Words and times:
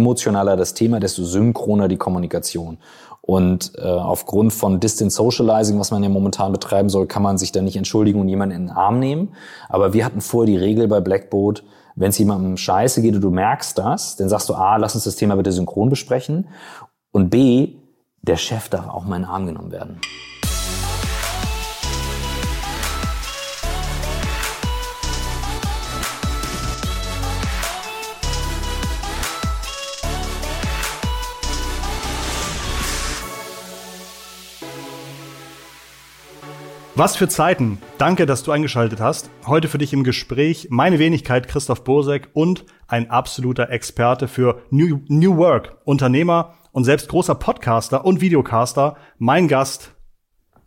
emotionaler 0.00 0.56
das 0.56 0.74
Thema, 0.74 1.00
desto 1.00 1.24
synchroner 1.24 1.88
die 1.88 1.96
Kommunikation. 1.96 2.78
Und 3.22 3.72
äh, 3.78 3.82
aufgrund 3.82 4.52
von 4.52 4.80
Distance 4.80 5.16
Socializing, 5.16 5.78
was 5.78 5.90
man 5.90 6.02
ja 6.02 6.08
momentan 6.08 6.52
betreiben 6.52 6.88
soll, 6.88 7.06
kann 7.06 7.22
man 7.22 7.38
sich 7.38 7.52
da 7.52 7.60
nicht 7.60 7.76
entschuldigen 7.76 8.20
und 8.20 8.28
jemanden 8.28 8.56
in 8.56 8.66
den 8.66 8.70
Arm 8.76 8.98
nehmen. 8.98 9.34
Aber 9.68 9.92
wir 9.92 10.04
hatten 10.04 10.20
vorher 10.20 10.46
die 10.46 10.56
Regel 10.56 10.88
bei 10.88 11.00
Blackboard, 11.00 11.62
wenn 11.94 12.10
es 12.10 12.18
jemandem 12.18 12.56
scheiße 12.56 13.02
geht 13.02 13.14
und 13.14 13.20
du 13.20 13.30
merkst 13.30 13.76
das, 13.78 14.16
dann 14.16 14.28
sagst 14.28 14.48
du, 14.48 14.54
A, 14.54 14.76
lass 14.76 14.94
uns 14.94 15.04
das 15.04 15.16
Thema 15.16 15.36
bitte 15.36 15.52
synchron 15.52 15.90
besprechen. 15.90 16.48
Und 17.12 17.30
B, 17.30 17.74
der 18.22 18.36
Chef 18.36 18.68
darf 18.68 18.88
auch 18.88 19.04
mal 19.04 19.16
in 19.16 19.22
den 19.22 19.30
Arm 19.30 19.46
genommen 19.46 19.70
werden. 19.70 20.00
Was 36.96 37.14
für 37.14 37.28
Zeiten. 37.28 37.78
Danke, 37.98 38.26
dass 38.26 38.42
du 38.42 38.50
eingeschaltet 38.50 39.00
hast. 39.00 39.30
Heute 39.46 39.68
für 39.68 39.78
dich 39.78 39.92
im 39.92 40.02
Gespräch 40.02 40.68
meine 40.70 40.98
Wenigkeit 40.98 41.46
Christoph 41.46 41.84
Bosek 41.84 42.30
und 42.32 42.64
ein 42.88 43.10
absoluter 43.10 43.70
Experte 43.70 44.26
für 44.26 44.62
New, 44.70 45.00
New 45.06 45.36
Work, 45.36 45.78
Unternehmer 45.84 46.54
und 46.72 46.82
selbst 46.84 47.08
großer 47.08 47.36
Podcaster 47.36 48.04
und 48.04 48.20
Videocaster. 48.20 48.96
Mein 49.18 49.46
Gast 49.46 49.92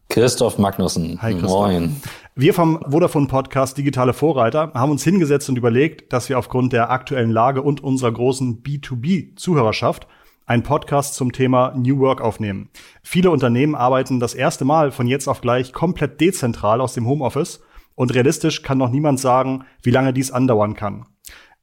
Christoph 0.08 0.58
Magnussen. 0.58 1.22
Hi 1.22 1.34
Christoph. 1.34 1.52
Moin. 1.52 2.02
Wir 2.36 2.54
vom 2.54 2.80
Vodafone 2.88 3.28
Podcast 3.28 3.78
Digitale 3.78 4.14
Vorreiter 4.14 4.72
haben 4.74 4.92
uns 4.92 5.04
hingesetzt 5.04 5.50
und 5.50 5.58
überlegt, 5.58 6.14
dass 6.14 6.30
wir 6.30 6.40
aufgrund 6.40 6.72
der 6.72 6.90
aktuellen 6.90 7.32
Lage 7.32 7.62
und 7.62 7.84
unserer 7.84 8.14
großen 8.14 8.64
B2B 8.64 9.36
Zuhörerschaft 9.36 10.08
einen 10.46 10.64
Podcast 10.64 11.16
zum 11.16 11.32
Thema 11.32 11.74
New 11.76 12.00
Work 12.00 12.22
aufnehmen. 12.22 12.70
Viele 13.02 13.32
Unternehmen 13.32 13.76
arbeiten 13.76 14.20
das 14.20 14.34
erste 14.34 14.66
Mal 14.66 14.92
von 14.92 15.08
jetzt 15.08 15.28
auf 15.28 15.42
gleich 15.42 15.74
komplett 15.74 16.20
dezentral 16.20 16.82
aus 16.82 16.94
dem 16.94 17.08
Homeoffice 17.08 17.62
und 17.96 18.14
realistisch 18.14 18.62
kann 18.62 18.78
noch 18.78 18.90
niemand 18.90 19.20
sagen, 19.20 19.66
wie 19.82 19.92
lange 19.92 20.14
dies 20.14 20.32
andauern 20.32 20.76
kann. 20.76 21.06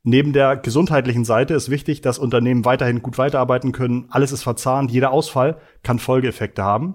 Neben 0.03 0.33
der 0.33 0.57
gesundheitlichen 0.57 1.27
Seite 1.27 1.53
ist 1.53 1.69
wichtig, 1.69 2.01
dass 2.01 2.19
Unternehmen 2.19 2.65
weiterhin 2.65 3.03
gut 3.03 3.19
weiterarbeiten 3.19 3.73
können. 3.73 4.07
Alles 4.09 4.33
ist 4.33 4.43
verzahnt. 4.43 4.91
Jeder 4.91 5.11
Ausfall 5.11 5.61
kann 5.83 5.99
Folgeeffekte 5.99 6.65
haben. 6.65 6.95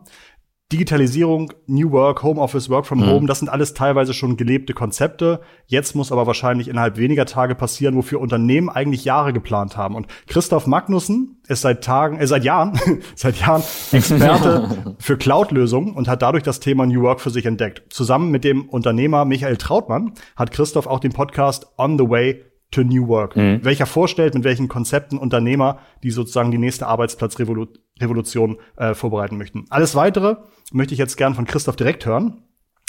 Digitalisierung, 0.71 1.53
New 1.67 1.91
Work, 1.91 2.23
Homeoffice, 2.23 2.71
Work 2.71 2.87
from 2.87 2.99
mhm. 2.99 3.05
Home, 3.05 3.27
das 3.27 3.37
sind 3.37 3.49
alles 3.49 3.75
teilweise 3.75 4.15
schon 4.15 4.35
gelebte 4.35 4.73
Konzepte. 4.73 5.41
Jetzt 5.67 5.95
muss 5.95 6.11
aber 6.11 6.25
wahrscheinlich 6.25 6.67
innerhalb 6.67 6.97
weniger 6.97 7.27
Tage 7.27 7.53
passieren, 7.53 7.95
wofür 7.95 8.19
Unternehmen 8.19 8.69
eigentlich 8.69 9.05
Jahre 9.05 9.31
geplant 9.31 9.77
haben. 9.77 9.93
Und 9.93 10.07
Christoph 10.25 10.65
Magnussen 10.65 11.39
ist 11.47 11.61
seit 11.61 11.83
Tagen, 11.83 12.17
äh, 12.17 12.25
seit 12.25 12.43
Jahren, 12.43 12.79
seit 13.15 13.39
Jahren 13.39 13.61
Experte 13.91 14.95
für 14.99 15.17
Cloud-Lösungen 15.17 15.93
und 15.93 16.07
hat 16.07 16.23
dadurch 16.23 16.43
das 16.43 16.59
Thema 16.59 16.87
New 16.87 17.03
Work 17.03 17.21
für 17.21 17.29
sich 17.29 17.45
entdeckt. 17.45 17.93
Zusammen 17.93 18.31
mit 18.31 18.43
dem 18.43 18.67
Unternehmer 18.67 19.23
Michael 19.23 19.57
Trautmann 19.57 20.13
hat 20.35 20.49
Christoph 20.49 20.87
auch 20.87 20.99
den 20.99 21.13
Podcast 21.13 21.67
On 21.77 21.99
the 21.99 22.09
Way 22.09 22.43
to 22.71 22.83
New 22.83 23.07
Work, 23.07 23.35
mhm. 23.35 23.59
welcher 23.63 23.85
vorstellt, 23.85 24.33
mit 24.33 24.43
welchen 24.43 24.67
Konzepten 24.67 25.19
Unternehmer, 25.19 25.77
die 26.01 26.09
sozusagen 26.09 26.49
die 26.49 26.57
nächste 26.57 26.87
Arbeitsplatzrevolution 26.87 27.84
äh, 27.99 28.93
vorbereiten 28.93 29.37
möchten. 29.37 29.65
Alles 29.69 29.95
weitere 29.95 30.37
möchte 30.71 30.93
ich 30.93 30.99
jetzt 30.99 31.17
gern 31.17 31.35
von 31.35 31.45
Christoph 31.45 31.75
direkt 31.75 32.05
hören. 32.05 32.43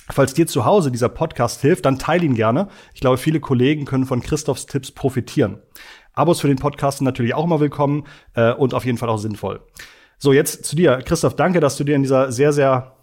Falls 0.09 0.35
dir 0.35 0.47
zu 0.47 0.65
Hause 0.65 0.93
dieser 0.93 1.09
Podcast 1.09 1.61
hilft, 1.61 1.85
dann 1.85 1.99
teile 1.99 2.25
ihn 2.25 2.35
gerne. 2.35 2.69
Ich 2.95 3.01
glaube, 3.01 3.19
viele 3.19 3.41
Kollegen 3.41 3.85
können 3.87 4.07
von 4.07 4.21
Christophs 4.21 4.67
Tipps 4.67 4.93
profitieren. 4.93 5.63
Abos 6.13 6.41
für 6.41 6.49
den 6.49 6.59
Podcast 6.59 6.99
sind 6.99 7.05
natürlich 7.05 7.35
auch 7.35 7.45
immer 7.45 7.61
willkommen 7.61 8.07
äh, 8.35 8.53
und 8.53 8.73
auf 8.73 8.85
jeden 8.85 8.99
Fall 8.99 9.09
auch 9.09 9.19
sinnvoll. 9.19 9.61
So, 10.19 10.33
jetzt 10.33 10.65
zu 10.65 10.77
dir. 10.77 10.99
Christoph, 10.99 11.37
danke, 11.37 11.61
dass 11.61 11.77
du 11.77 11.85
dir 11.85 11.97
in 11.97 12.03
dieser 12.03 12.31
sehr, 12.31 12.53
sehr 12.53 12.97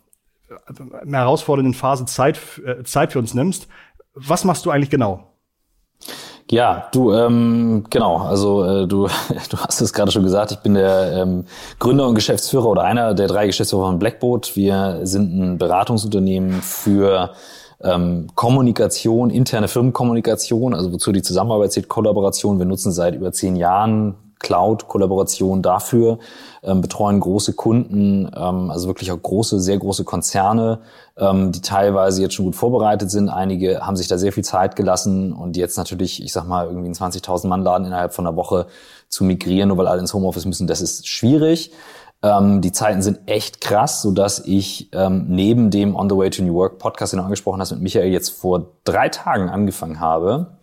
äh, 0.50 1.12
herausfordernden 1.12 1.74
Phase 1.74 2.06
Zeit, 2.06 2.40
äh, 2.66 2.84
Zeit 2.84 3.12
für 3.12 3.20
uns 3.20 3.34
nimmst. 3.34 3.68
Was 4.14 4.46
machst 4.46 4.66
du 4.66 4.72
eigentlich 4.72 4.90
genau? 4.90 5.38
Ja, 6.54 6.88
du, 6.92 7.12
ähm, 7.12 7.84
genau, 7.90 8.18
also 8.18 8.64
äh, 8.64 8.88
du, 8.88 9.08
du 9.50 9.58
hast 9.58 9.82
es 9.82 9.92
gerade 9.92 10.12
schon 10.12 10.22
gesagt, 10.22 10.52
ich 10.52 10.60
bin 10.60 10.76
der 10.76 11.12
ähm, 11.14 11.46
Gründer 11.80 12.08
und 12.08 12.14
Geschäftsführer 12.14 12.68
oder 12.68 12.84
einer 12.84 13.16
der 13.16 13.28
drei 13.28 13.48
Geschäftsführer 13.48 13.88
von 13.88 13.98
Blackboard. 13.98 14.56
Wir 14.56 15.00
sind 15.02 15.36
ein 15.36 15.58
Beratungsunternehmen 15.58 16.62
für 16.62 17.32
ähm, 17.82 18.28
Kommunikation, 18.36 19.32
interne 19.32 19.68
Firmenkommunikation, 19.68 20.76
also 20.76 20.94
wozu 20.94 21.12
die 21.12 21.24
Zusammenarbeit 21.24 21.72
zählt, 21.72 21.90
Kollaboration. 21.90 22.60
Wir 22.60 22.68
nutzen 22.68 22.92
seit 22.92 23.16
über 23.16 23.32
zehn 23.32 23.56
Jahren 23.56 24.14
Cloud-Kollaboration 24.44 25.64
dafür, 25.64 26.20
ähm, 26.62 26.82
betreuen 26.82 27.20
große 27.20 27.54
Kunden, 27.54 28.30
ähm, 28.36 28.70
also 28.70 28.88
wirklich 28.88 29.12
auch 29.12 29.22
große, 29.22 29.60
sehr 29.60 29.80
große 29.80 30.04
Konzerne, 30.04 30.82
ähm, 31.18 31.52
die 31.52 31.62
teilweise 31.62 32.22
jetzt 32.22 32.36
schon 32.36 32.46
gut 32.46 32.56
vorbereitet 32.56 33.10
sind. 33.10 33.30
Einige 33.30 33.80
haben 33.80 33.96
sich 33.96 34.08
da 34.08 34.20
sehr 34.20 34.32
viel 34.32 34.44
Zeit 34.44 34.76
gelassen 34.76 35.34
und 35.34 35.58
jetzt 35.58 35.78
natürlich, 35.78 36.22
ich 36.22 36.32
sag 36.32 36.48
mal, 36.48 36.68
irgendwie 36.68 36.86
einen 36.86 36.96
20.000 36.96 37.48
Mann 37.48 37.64
Laden 37.64 37.88
innerhalb 37.88 38.14
von 38.14 38.28
einer 38.28 38.36
Woche 38.36 38.68
zu 39.10 39.24
migrieren, 39.24 39.70
nur 39.70 39.78
weil 39.78 39.88
alle 39.88 40.02
ins 40.02 40.14
Homeoffice 40.14 40.46
müssen, 40.46 40.68
das 40.68 40.82
ist 40.82 41.08
schwierig. 41.08 41.72
Ähm, 42.22 42.62
die 42.62 42.72
Zeiten 42.72 43.02
sind 43.02 43.20
echt 43.26 43.62
krass, 43.62 44.02
so 44.02 44.12
dass 44.12 44.40
ich 44.40 44.90
ähm, 44.94 45.26
neben 45.28 45.72
dem 45.72 45.96
On 45.96 46.10
the 46.10 46.16
Way 46.16 46.30
to 46.30 46.44
New 46.44 46.54
Work 46.54 46.80
Podcast, 46.80 47.14
den 47.14 47.18
du 47.18 47.24
angesprochen 47.24 47.60
hast, 47.60 47.72
mit 47.72 47.82
Michael 47.82 48.12
jetzt 48.12 48.30
vor 48.30 48.68
drei 48.86 49.10
Tagen 49.10 49.50
angefangen 49.50 50.00
habe, 50.00 50.58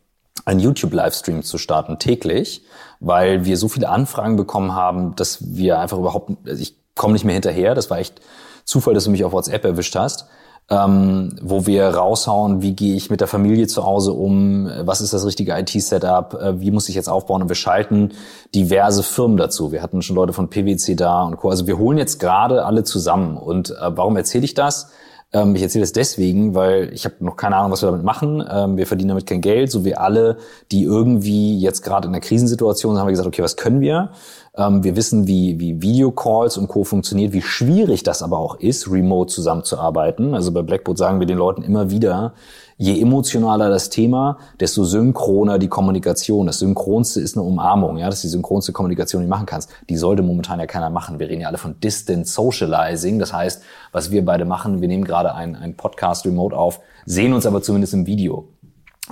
einen 0.44 0.60
YouTube-Livestream 0.60 1.42
zu 1.42 1.58
starten 1.58 1.98
täglich, 1.98 2.64
weil 2.98 3.44
wir 3.44 3.56
so 3.56 3.68
viele 3.68 3.88
Anfragen 3.88 4.36
bekommen 4.36 4.74
haben, 4.74 5.14
dass 5.16 5.54
wir 5.54 5.78
einfach 5.78 5.98
überhaupt, 5.98 6.30
also 6.46 6.62
ich 6.62 6.76
komme 6.94 7.12
nicht 7.14 7.24
mehr 7.24 7.34
hinterher. 7.34 7.74
Das 7.74 7.90
war 7.90 7.98
echt 7.98 8.20
Zufall, 8.64 8.94
dass 8.94 9.04
du 9.04 9.10
mich 9.10 9.24
auf 9.24 9.32
WhatsApp 9.32 9.64
erwischt 9.64 9.96
hast. 9.96 10.26
Ähm, 10.72 11.34
wo 11.42 11.66
wir 11.66 11.88
raushauen, 11.88 12.62
wie 12.62 12.74
gehe 12.76 12.94
ich 12.94 13.10
mit 13.10 13.20
der 13.20 13.26
Familie 13.26 13.66
zu 13.66 13.84
Hause 13.84 14.12
um, 14.12 14.70
was 14.82 15.00
ist 15.00 15.12
das 15.12 15.26
richtige 15.26 15.58
IT-Setup, 15.58 16.34
äh, 16.34 16.60
wie 16.60 16.70
muss 16.70 16.88
ich 16.88 16.94
jetzt 16.94 17.08
aufbauen 17.08 17.42
und 17.42 17.48
wir 17.48 17.56
schalten 17.56 18.12
diverse 18.54 19.02
Firmen 19.02 19.36
dazu. 19.36 19.72
Wir 19.72 19.82
hatten 19.82 20.00
schon 20.00 20.14
Leute 20.14 20.32
von 20.32 20.48
PwC 20.48 20.94
da 20.94 21.24
und 21.24 21.38
Co. 21.38 21.50
Also 21.50 21.66
wir 21.66 21.76
holen 21.76 21.98
jetzt 21.98 22.20
gerade 22.20 22.64
alle 22.64 22.84
zusammen. 22.84 23.36
Und 23.36 23.70
äh, 23.70 23.74
warum 23.80 24.16
erzähle 24.16 24.44
ich 24.44 24.54
das? 24.54 24.92
Ähm, 25.32 25.54
ich 25.54 25.62
erzähle 25.62 25.82
das 25.82 25.92
deswegen, 25.92 26.54
weil 26.54 26.92
ich 26.92 27.04
habe 27.04 27.16
noch 27.20 27.36
keine 27.36 27.56
Ahnung, 27.56 27.72
was 27.72 27.82
wir 27.82 27.90
damit 27.90 28.04
machen. 28.04 28.44
Ähm, 28.50 28.76
wir 28.76 28.86
verdienen 28.86 29.10
damit 29.10 29.26
kein 29.26 29.40
Geld, 29.40 29.70
so 29.70 29.84
wie 29.84 29.94
alle, 29.94 30.38
die 30.72 30.82
irgendwie 30.82 31.58
jetzt 31.58 31.82
gerade 31.82 32.08
in 32.08 32.14
einer 32.14 32.20
Krisensituation 32.20 32.94
sind, 32.94 33.00
haben 33.00 33.08
wir 33.08 33.12
gesagt, 33.12 33.28
okay, 33.28 33.42
was 33.42 33.56
können 33.56 33.80
wir? 33.80 34.10
Ähm, 34.56 34.82
wir 34.82 34.96
wissen, 34.96 35.26
wie, 35.26 35.60
wie 35.60 35.80
Videocalls 35.80 36.56
und 36.56 36.68
Co. 36.68 36.84
funktioniert, 36.84 37.32
wie 37.32 37.42
schwierig 37.42 38.02
das 38.02 38.22
aber 38.22 38.38
auch 38.38 38.56
ist, 38.56 38.90
remote 38.90 39.32
zusammenzuarbeiten. 39.32 40.34
Also 40.34 40.50
bei 40.52 40.62
Blackboard 40.62 40.98
sagen 40.98 41.20
wir 41.20 41.26
den 41.26 41.38
Leuten 41.38 41.62
immer 41.62 41.90
wieder, 41.90 42.34
je 42.80 42.98
emotionaler 42.98 43.68
das 43.68 43.90
Thema, 43.90 44.38
desto 44.58 44.84
synchroner 44.84 45.58
die 45.58 45.68
Kommunikation. 45.68 46.46
Das 46.46 46.60
Synchronste 46.60 47.20
ist 47.20 47.36
eine 47.36 47.44
Umarmung, 47.46 47.98
ja, 47.98 48.06
das 48.06 48.16
ist 48.16 48.24
die 48.24 48.28
synchronste 48.28 48.72
Kommunikation, 48.72 49.20
die 49.20 49.26
du 49.26 49.30
machen 49.30 49.44
kannst. 49.44 49.70
Die 49.90 49.98
sollte 49.98 50.22
momentan 50.22 50.58
ja 50.58 50.66
keiner 50.66 50.88
machen. 50.88 51.18
Wir 51.18 51.28
reden 51.28 51.42
ja 51.42 51.48
alle 51.48 51.58
von 51.58 51.78
Distant 51.78 52.26
Socializing. 52.26 53.18
Das 53.18 53.34
heißt, 53.34 53.62
was 53.92 54.10
wir 54.10 54.24
beide 54.24 54.46
machen, 54.46 54.80
wir 54.80 54.88
nehmen 54.88 55.04
gerade 55.04 55.34
einen, 55.34 55.76
Podcast 55.76 56.24
remote 56.24 56.56
auf, 56.56 56.80
sehen 57.04 57.34
uns 57.34 57.44
aber 57.44 57.60
zumindest 57.60 57.92
im 57.92 58.06
Video. 58.06 58.48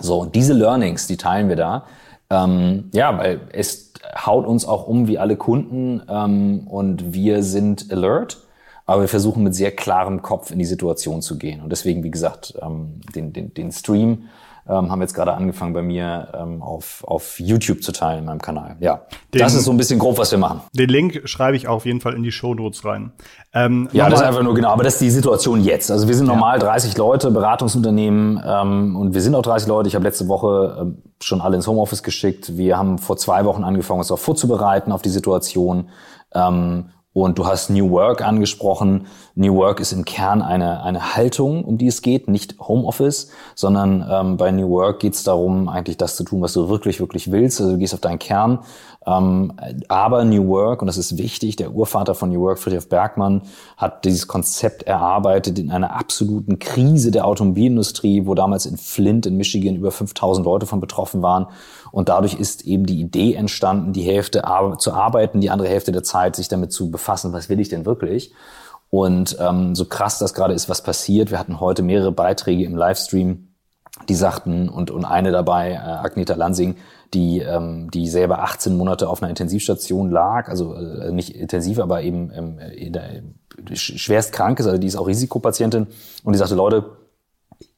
So, 0.01 0.21
und 0.21 0.35
diese 0.35 0.55
Learnings, 0.55 1.07
die 1.07 1.19
teilen 1.19 1.51
wir 1.51 1.57
da. 1.57 1.85
Ähm, 2.31 2.91
ja, 2.95 3.19
weil 3.19 3.41
es 3.53 3.93
haut 4.17 4.47
uns 4.47 4.65
auch 4.65 4.87
um 4.87 5.09
wie 5.09 5.19
alle 5.19 5.37
Kunden 5.37 6.01
ähm, 6.09 6.67
und 6.69 7.13
wir 7.13 7.43
sind 7.43 7.93
alert 7.93 8.48
aber 8.89 9.03
wir 9.03 9.09
versuchen 9.09 9.43
mit 9.43 9.55
sehr 9.55 9.71
klarem 9.71 10.23
Kopf 10.23 10.51
in 10.51 10.59
die 10.59 10.65
Situation 10.65 11.21
zu 11.21 11.37
gehen. 11.37 11.61
Und 11.61 11.69
deswegen, 11.69 12.03
wie 12.05 12.11
gesagt, 12.11 12.55
ähm, 12.63 13.03
den, 13.15 13.35
den, 13.35 13.53
den 13.53 13.71
Stream 13.71 14.25
ähm, 14.67 14.91
haben 14.91 14.99
wir 14.99 15.05
jetzt 15.05 15.13
gerade 15.13 15.35
angefangen 15.35 15.75
bei 15.75 15.83
mir 15.83 16.29
ähm, 16.35 16.63
auf, 16.63 17.05
auf 17.07 17.39
YouTube 17.39 17.83
zu 17.83 17.93
teilen 17.93 18.21
in 18.21 18.25
meinem 18.25 18.41
Kanal. 18.41 18.77
Ja, 18.81 19.03
den, 19.35 19.41
das 19.41 19.53
ist 19.53 19.65
so 19.65 19.73
ein 19.73 19.77
bisschen 19.77 19.99
grob, 19.99 20.17
was 20.17 20.31
wir 20.31 20.39
machen. 20.39 20.63
Den 20.73 20.89
Link 20.89 21.21
schreibe 21.27 21.55
ich 21.55 21.69
auch 21.69 21.77
auf 21.77 21.85
jeden 21.85 22.01
Fall 22.01 22.15
in 22.15 22.23
die 22.23 22.33
Show 22.33 22.55
Notes 22.55 22.83
rein. 22.87 23.13
Ähm, 23.53 23.91
ja, 23.93 24.09
das 24.09 24.21
ist 24.21 24.27
einfach 24.27 24.43
nur 24.43 24.55
genau, 24.55 24.71
aber 24.71 24.85
das 24.85 24.95
ist 24.95 25.03
die 25.03 25.11
Situation 25.11 25.63
jetzt. 25.63 25.91
Also 25.91 26.09
wir 26.09 26.15
sind 26.15 26.27
normal 26.27 26.59
ja. 26.59 26.65
30 26.65 26.97
Leute, 26.97 27.31
Beratungsunternehmen 27.31 28.43
ähm, 28.43 28.97
und 28.97 29.13
wir 29.13 29.21
sind 29.21 29.35
auch 29.35 29.43
30 29.43 29.69
Leute. 29.69 29.89
Ich 29.89 29.97
habe 29.97 30.05
letzte 30.05 30.29
Woche 30.29 30.79
ähm, 30.81 31.03
schon 31.21 31.43
alle 31.43 31.57
ins 31.57 31.67
Homeoffice 31.67 32.03
geschickt. 32.03 32.57
Wir 32.57 32.79
haben 32.79 32.97
vor 32.97 33.19
zwei 33.19 33.45
Wochen 33.45 33.65
angefangen, 33.65 34.01
uns 34.01 34.11
auch 34.11 34.19
vorzubereiten 34.19 34.93
auf 34.93 35.03
die 35.03 35.11
Situation. 35.11 35.91
Ähm, 36.33 36.87
und 37.13 37.39
du 37.39 37.47
hast 37.47 37.71
New 37.71 37.91
Work 37.91 38.23
angesprochen. 38.23 39.07
New 39.35 39.55
Work 39.57 39.81
ist 39.81 39.93
im 39.93 40.05
Kern 40.05 40.43
eine, 40.43 40.83
eine 40.83 41.17
Haltung, 41.17 41.65
um 41.65 41.79
die 41.79 41.87
es 41.87 42.03
geht, 42.03 42.29
nicht 42.29 42.57
Homeoffice, 42.61 43.31
sondern 43.55 44.07
ähm, 44.09 44.37
bei 44.37 44.51
New 44.51 44.69
Work 44.69 45.01
geht 45.01 45.15
es 45.15 45.25
darum, 45.25 45.69
eigentlich 45.69 45.97
das 45.97 46.17
zu 46.17 46.25
tun, 46.25 46.43
was 46.43 46.53
du 46.53 46.69
wirklich, 46.69 47.01
wirklich 47.01 47.31
willst. 47.31 47.61
Also 47.61 47.73
du 47.73 47.79
gehst 47.79 47.95
auf 47.95 48.01
deinen 48.01 48.19
Kern. 48.19 48.61
Ähm, 49.07 49.55
aber 49.89 50.25
New 50.25 50.49
Work, 50.49 50.83
und 50.83 50.87
das 50.87 50.99
ist 50.99 51.17
wichtig, 51.17 51.57
der 51.57 51.73
Urvater 51.73 52.15
von 52.15 52.31
New 52.31 52.41
Work, 52.41 52.59
Friedrich 52.59 52.89
Bergmann, 52.89 53.43
hat 53.77 54.05
dieses 54.05 54.29
Konzept 54.29 54.83
erarbeitet 54.83 55.59
in 55.59 55.71
einer 55.71 55.97
absoluten 55.97 56.59
Krise 56.59 57.11
der 57.11 57.27
Automobilindustrie, 57.27 58.27
wo 58.27 58.35
damals 58.35 58.67
in 58.67 58.77
Flint 58.77 59.25
in 59.25 59.37
Michigan 59.37 59.77
über 59.77 59.93
5000 59.93 60.45
Leute 60.45 60.67
von 60.67 60.81
betroffen 60.81 61.23
waren. 61.23 61.47
Und 61.91 62.11
dadurch 62.11 62.35
ist 62.35 62.67
eben 62.67 62.85
die 62.85 63.01
Idee 63.01 63.35
entstanden, 63.35 63.93
die 63.93 64.03
Hälfte 64.03 64.43
zu 64.79 64.93
arbeiten, 64.93 65.41
die 65.41 65.51
andere 65.51 65.69
Hälfte 65.69 65.91
der 65.91 66.03
Zeit 66.03 66.37
sich 66.37 66.49
damit 66.49 66.71
zu 66.71 66.91
befassen, 66.91 67.08
was 67.09 67.49
will 67.49 67.61
ich 67.61 67.69
denn 67.69 67.87
wirklich? 67.87 68.33
Und 68.91 69.37
ähm, 69.41 69.75
so 69.75 69.85
krass 69.85 70.19
das 70.19 70.35
gerade 70.35 70.55
ist, 70.55 70.69
was 70.69 70.83
passiert. 70.83 71.31
Wir 71.31 71.39
hatten 71.39 71.61
heute 71.61 71.83
mehrere 71.83 72.13
Beiträge 72.13 72.65
im 72.65 72.77
Livestream, 72.77 73.49
die 74.09 74.15
sagten, 74.15 74.69
und, 74.69 74.91
und 74.91 75.05
eine 75.05 75.33
dabei, 75.33 75.73
äh, 75.73 75.77
Agneta 75.77 76.35
Lansing, 76.35 76.77
die, 77.15 77.41
ähm, 77.41 77.91
die 77.91 78.09
selber 78.09 78.43
18 78.43 78.77
Monate 78.77 79.09
auf 79.09 79.23
einer 79.23 79.31
Intensivstation 79.31 80.11
lag, 80.11 80.49
also 80.49 80.75
äh, 80.75 81.11
nicht 81.11 81.35
intensiv, 81.35 81.79
aber 81.81 82.03
eben 82.03 82.31
ähm, 82.35 82.59
in 82.59 82.93
der, 82.93 83.23
schwerst 83.75 84.33
krank 84.33 84.61
ist, 84.61 84.67
also 84.67 84.79
die 84.79 84.87
ist 84.87 84.97
auch 84.97 85.07
Risikopatientin 85.07 85.87
und 86.23 86.33
die 86.33 86.39
sagte, 86.39 86.55
Leute, 86.55 86.85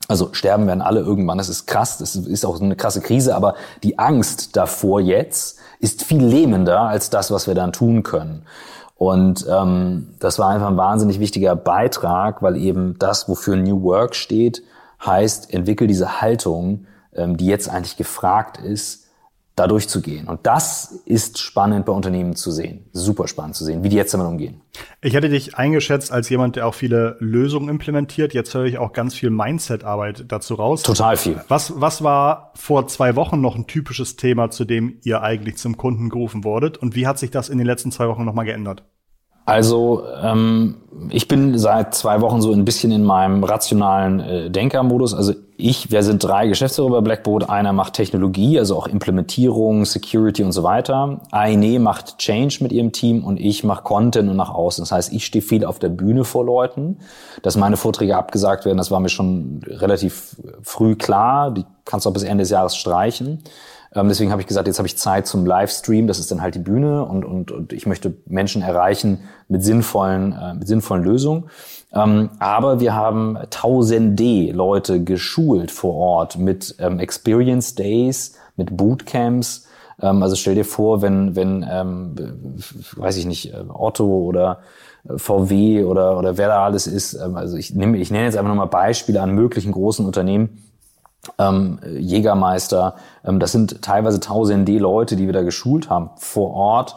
also 0.09 0.31
sterben 0.33 0.67
werden 0.67 0.83
alle 0.83 1.01
irgendwann. 1.01 1.39
Das 1.39 1.49
ist 1.49 1.67
krass, 1.67 1.99
das 1.99 2.17
ist 2.17 2.45
auch 2.45 2.61
eine 2.61 2.77
krasse 2.77 3.01
Krise, 3.01 3.35
aber 3.35 3.55
die 3.83 3.99
Angst 3.99 4.57
davor 4.57 5.01
jetzt 5.01 5.59
ist 5.79 6.05
viel 6.05 6.25
lähmender 6.25 6.81
als 6.81 7.11
das, 7.11 7.31
was 7.31 7.47
wir 7.47 7.55
dann 7.55 7.73
tun 7.73 8.03
können. 8.03 8.45
Und 9.01 9.47
ähm, 9.51 10.09
das 10.19 10.39
war 10.39 10.51
einfach 10.51 10.67
ein 10.67 10.77
wahnsinnig 10.77 11.21
wichtiger 11.21 11.57
Beitrag, 11.57 12.43
weil 12.43 12.59
eben 12.59 12.99
das, 12.99 13.31
wofür 13.31 13.57
New 13.57 13.83
Work 13.83 14.15
steht, 14.15 14.63
heißt, 15.03 15.55
entwickel 15.55 15.87
diese 15.87 16.21
Haltung, 16.21 16.85
ähm, 17.15 17.39
die 17.39 17.47
jetzt 17.47 17.71
eigentlich 17.71 17.97
gefragt 17.97 18.59
ist, 18.59 19.07
da 19.61 19.67
durchzugehen. 19.67 20.27
Und 20.27 20.41
das 20.47 21.03
ist 21.05 21.39
spannend 21.39 21.85
bei 21.85 21.93
Unternehmen 21.93 22.35
zu 22.35 22.51
sehen. 22.51 22.87
Super 22.93 23.29
spannend 23.29 23.55
zu 23.55 23.65
sehen, 23.65 23.85
wie 23.85 23.91
die 23.91 23.97
jetzt 23.97 24.15
damit 24.15 24.27
umgehen. 24.27 24.63
Ich 25.03 25.15
hätte 25.15 25.29
dich 25.29 25.57
eingeschätzt 25.57 26.11
als 26.11 26.31
jemand, 26.31 26.57
der 26.57 26.67
auch 26.67 26.75
viele 26.75 27.17
Lösungen 27.21 27.69
implementiert. 27.69 28.33
Jetzt 28.33 28.55
höre 28.55 28.65
ich 28.65 28.79
auch 28.79 28.93
ganz 28.93 29.15
viel 29.15 29.31
Mindset-Arbeit 29.31 30.25
dazu 30.29 30.55
raus. 30.55 30.83
Total 30.83 31.17
viel. 31.17 31.41
Was, 31.49 31.79
was 31.79 32.03
war 32.03 32.53
vor 32.55 32.87
zwei 32.87 33.17
Wochen 33.17 33.41
noch 33.41 33.55
ein 33.55 33.67
typisches 33.67 34.17
Thema, 34.17 34.51
zu 34.51 34.65
dem 34.65 34.99
ihr 35.03 35.23
eigentlich 35.23 35.59
zum 35.59 35.77
Kunden 35.77 36.09
gerufen 36.09 36.43
wurdet? 36.43 36.79
Und 36.79 36.97
wie 36.97 37.07
hat 37.07 37.19
sich 37.19 37.31
das 37.31 37.51
in 37.51 37.59
den 37.59 37.67
letzten 37.67 37.93
zwei 37.93 38.09
Wochen 38.09 38.25
nochmal 38.25 38.47
geändert? 38.47 38.85
Also 39.51 40.05
ähm, 40.23 40.77
ich 41.11 41.27
bin 41.27 41.59
seit 41.59 41.95
zwei 41.95 42.21
Wochen 42.21 42.41
so 42.41 42.53
ein 42.53 42.65
bisschen 42.65 42.93
in 42.93 43.03
meinem 43.03 43.43
rationalen 43.43 44.21
äh, 44.21 44.51
Denkermodus. 44.51 45.13
Also 45.13 45.35
ich, 45.57 45.91
wir 45.91 46.05
sind 46.05 46.23
drei 46.23 46.47
Geschäftsführer 46.47 46.91
bei 46.91 47.01
Blackboard. 47.01 47.51
Einer 47.51 47.73
macht 47.73 47.95
Technologie, 47.95 48.61
also 48.61 48.77
auch 48.77 48.87
Implementierung, 48.87 49.85
Security 49.85 50.45
und 50.45 50.53
so 50.53 50.63
weiter. 50.63 51.21
Eine 51.33 51.81
macht 51.81 52.19
Change 52.19 52.59
mit 52.61 52.71
ihrem 52.71 52.93
Team 52.93 53.25
und 53.25 53.41
ich 53.41 53.65
mache 53.65 53.83
Content 53.83 54.31
und 54.31 54.37
nach 54.37 54.51
außen. 54.55 54.83
Das 54.83 54.93
heißt, 54.93 55.13
ich 55.13 55.27
stehe 55.27 55.43
viel 55.43 55.65
auf 55.65 55.81
der 55.81 55.89
Bühne 55.89 56.25
vor 56.25 56.45
Leuten. 56.45 56.99
Dass 57.43 57.57
meine 57.57 57.77
Vorträge 57.77 58.17
abgesagt 58.17 58.65
werden, 58.65 58.79
das 58.79 58.93
war 58.93 59.01
mir 59.01 59.09
schon 59.09 59.63
relativ 59.67 60.37
früh 60.63 60.95
klar. 60.95 61.51
Die 61.51 61.65
kannst 61.85 62.07
du 62.07 62.11
auch 62.11 62.15
bis 62.15 62.23
Ende 62.23 62.43
des 62.43 62.51
Jahres 62.51 62.77
streichen. 62.77 63.43
Ähm, 63.95 64.09
deswegen 64.09 64.31
habe 64.31 64.41
ich 64.41 64.47
gesagt, 64.47 64.69
jetzt 64.69 64.79
habe 64.79 64.87
ich 64.87 64.97
Zeit 64.97 65.27
zum 65.27 65.45
Livestream. 65.45 66.07
Das 66.07 66.19
ist 66.19 66.31
dann 66.31 66.43
halt 66.43 66.55
die 66.55 66.61
Bühne 66.61 67.05
und, 67.05 67.25
und, 67.25 67.51
und 67.51 67.73
ich 67.73 67.87
möchte 67.87 68.15
Menschen 68.27 68.63
erreichen 68.63 69.21
mit 69.49 69.65
sinnvollen, 69.65 70.33
äh, 70.33 70.55
mit 70.55 70.69
sinnvollen 70.69 71.03
Lösungen. 71.03 71.51
Ähm, 71.93 72.31
aber 72.39 72.79
wir 72.79 72.95
haben 72.95 73.37
tausende 73.51 74.53
Leute 74.53 75.03
geschult 75.03 75.73
vor 75.73 75.95
Ort 75.95 76.39
mit 76.39 76.77
ähm, 76.79 77.01
Experience 77.01 77.75
Days, 77.75 78.35
mit 78.57 78.77
Bootcamps. 78.77 79.67
Ähm, 80.01 80.23
also 80.23 80.37
stell 80.37 80.55
dir 80.55 80.65
vor, 80.65 81.03
wenn, 81.03 81.35
wenn 81.35 81.67
ähm, 81.69 82.15
weiß 82.95 83.17
ich 83.17 83.27
nicht, 83.27 83.53
äh, 83.53 83.65
Otto 83.69 84.05
oder 84.07 84.61
äh, 85.09 85.19
VW 85.19 85.83
oder, 85.83 86.17
oder 86.17 86.39
wer 86.39 86.47
da 86.47 86.65
alles 86.65 86.87
ist. 86.87 87.15
Ähm, 87.15 87.35
also 87.35 87.57
ich, 87.57 87.75
nehme, 87.75 87.99
ich 87.99 88.13
nenne 88.13 88.27
jetzt 88.27 88.37
einfach 88.37 88.51
nochmal 88.51 88.69
Beispiele 88.69 89.21
an 89.21 89.33
möglichen 89.33 89.73
großen 89.73 90.07
Unternehmen 90.07 90.70
ähm, 91.39 91.79
Jägermeister. 91.99 92.95
Ähm, 93.25 93.41
das 93.41 93.53
sind 93.53 93.83
teilweise 93.83 94.21
tausende 94.21 94.79
Leute, 94.79 95.17
die 95.17 95.27
wir 95.27 95.33
da 95.33 95.43
geschult 95.43 95.91
haben 95.91 96.11
vor 96.17 96.53
Ort, 96.55 96.97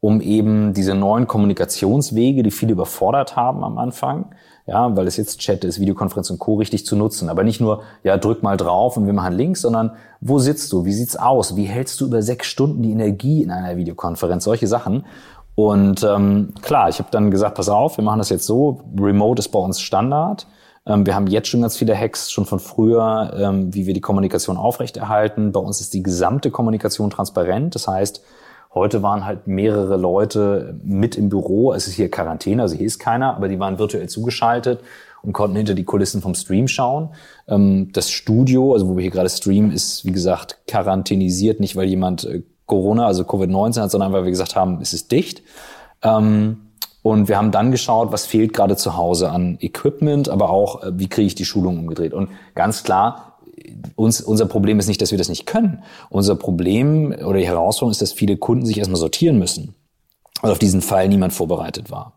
um 0.00 0.20
eben 0.20 0.74
diese 0.74 0.94
neuen 0.94 1.26
Kommunikationswege, 1.26 2.42
die 2.42 2.50
viele 2.50 2.72
überfordert 2.72 3.36
haben 3.36 3.62
am 3.62 3.78
Anfang, 3.78 4.34
ja, 4.66 4.94
weil 4.96 5.06
es 5.06 5.16
jetzt 5.16 5.38
Chat 5.38 5.64
ist, 5.64 5.80
Videokonferenz 5.80 6.30
und 6.30 6.38
Co. 6.38 6.54
richtig 6.54 6.84
zu 6.86 6.96
nutzen. 6.96 7.28
Aber 7.28 7.44
nicht 7.44 7.60
nur, 7.60 7.82
ja, 8.02 8.16
drück 8.16 8.42
mal 8.42 8.56
drauf 8.56 8.96
und 8.96 9.06
wir 9.06 9.12
machen 9.12 9.34
Links, 9.34 9.60
sondern 9.60 9.92
wo 10.20 10.38
sitzt 10.38 10.72
du? 10.72 10.84
Wie 10.84 10.92
sieht's 10.92 11.16
aus? 11.16 11.56
Wie 11.56 11.64
hältst 11.64 12.00
du 12.00 12.06
über 12.06 12.22
sechs 12.22 12.46
Stunden 12.48 12.82
die 12.82 12.92
Energie 12.92 13.42
in 13.42 13.50
einer 13.50 13.76
Videokonferenz? 13.76 14.44
Solche 14.44 14.66
Sachen. 14.66 15.04
Und 15.54 16.02
ähm, 16.02 16.54
klar, 16.62 16.88
ich 16.88 16.98
habe 16.98 17.10
dann 17.10 17.30
gesagt, 17.30 17.56
pass 17.56 17.68
auf, 17.68 17.96
wir 17.96 18.04
machen 18.04 18.18
das 18.18 18.30
jetzt 18.30 18.46
so. 18.46 18.80
Remote 18.98 19.40
ist 19.40 19.48
bei 19.48 19.58
uns 19.58 19.80
Standard. 19.80 20.46
Ähm, 20.86 21.06
wir 21.06 21.14
haben 21.14 21.26
jetzt 21.26 21.48
schon 21.48 21.62
ganz 21.62 21.76
viele 21.76 21.96
Hacks 21.96 22.30
schon 22.30 22.46
von 22.46 22.58
früher, 22.58 23.34
ähm, 23.38 23.74
wie 23.74 23.86
wir 23.86 23.94
die 23.94 24.00
Kommunikation 24.00 24.56
aufrechterhalten. 24.56 25.52
Bei 25.52 25.60
uns 25.60 25.80
ist 25.80 25.94
die 25.94 26.02
gesamte 26.02 26.50
Kommunikation 26.50 27.10
transparent. 27.10 27.74
Das 27.74 27.86
heißt, 27.86 28.22
heute 28.74 29.02
waren 29.02 29.24
halt 29.24 29.46
mehrere 29.46 29.96
Leute 29.96 30.78
mit 30.82 31.16
im 31.16 31.28
Büro. 31.28 31.72
Es 31.72 31.86
ist 31.86 31.94
hier 31.94 32.10
Quarantäne, 32.10 32.62
also 32.62 32.76
hier 32.76 32.86
ist 32.86 32.98
keiner, 32.98 33.36
aber 33.36 33.48
die 33.48 33.60
waren 33.60 33.78
virtuell 33.78 34.08
zugeschaltet 34.08 34.80
und 35.22 35.32
konnten 35.32 35.56
hinter 35.56 35.74
die 35.74 35.84
Kulissen 35.84 36.20
vom 36.20 36.34
Stream 36.34 36.66
schauen. 36.66 37.10
Ähm, 37.46 37.90
das 37.92 38.10
Studio, 38.10 38.72
also 38.72 38.88
wo 38.88 38.96
wir 38.96 39.02
hier 39.02 39.10
gerade 39.10 39.30
streamen, 39.30 39.70
ist 39.70 40.04
wie 40.04 40.12
gesagt 40.12 40.58
quarantänisiert, 40.66 41.60
nicht 41.60 41.76
weil 41.76 41.86
jemand 41.86 42.24
äh, 42.24 42.42
Corona, 42.66 43.06
also 43.06 43.24
Covid-19 43.24 43.82
hat, 43.82 43.90
sondern 43.90 44.12
weil 44.12 44.24
wir 44.24 44.30
gesagt 44.30 44.56
haben, 44.56 44.80
es 44.80 44.92
ist 44.92 45.12
dicht. 45.12 45.42
Und 47.02 47.28
wir 47.28 47.36
haben 47.36 47.50
dann 47.50 47.72
geschaut, 47.72 48.12
was 48.12 48.26
fehlt 48.26 48.52
gerade 48.52 48.76
zu 48.76 48.96
Hause 48.96 49.30
an 49.30 49.58
Equipment, 49.60 50.28
aber 50.28 50.50
auch, 50.50 50.82
äh, 50.82 50.92
wie 50.98 51.08
kriege 51.08 51.26
ich 51.26 51.34
die 51.34 51.44
Schulung 51.44 51.78
umgedreht. 51.78 52.14
Und 52.14 52.30
ganz 52.54 52.84
klar, 52.84 53.38
uns, 53.96 54.20
unser 54.20 54.46
Problem 54.46 54.78
ist 54.78 54.88
nicht, 54.88 55.02
dass 55.02 55.10
wir 55.10 55.18
das 55.18 55.28
nicht 55.28 55.46
können. 55.46 55.82
Unser 56.10 56.36
Problem 56.36 57.12
oder 57.12 57.38
die 57.38 57.46
Herausforderung 57.46 57.90
ist, 57.90 58.02
dass 58.02 58.12
viele 58.12 58.36
Kunden 58.36 58.66
sich 58.66 58.78
erstmal 58.78 59.00
sortieren 59.00 59.38
müssen. 59.38 59.74
Weil 60.40 60.52
auf 60.52 60.58
diesen 60.58 60.80
Fall 60.80 61.08
niemand 61.08 61.32
vorbereitet 61.32 61.90
war. 61.90 62.16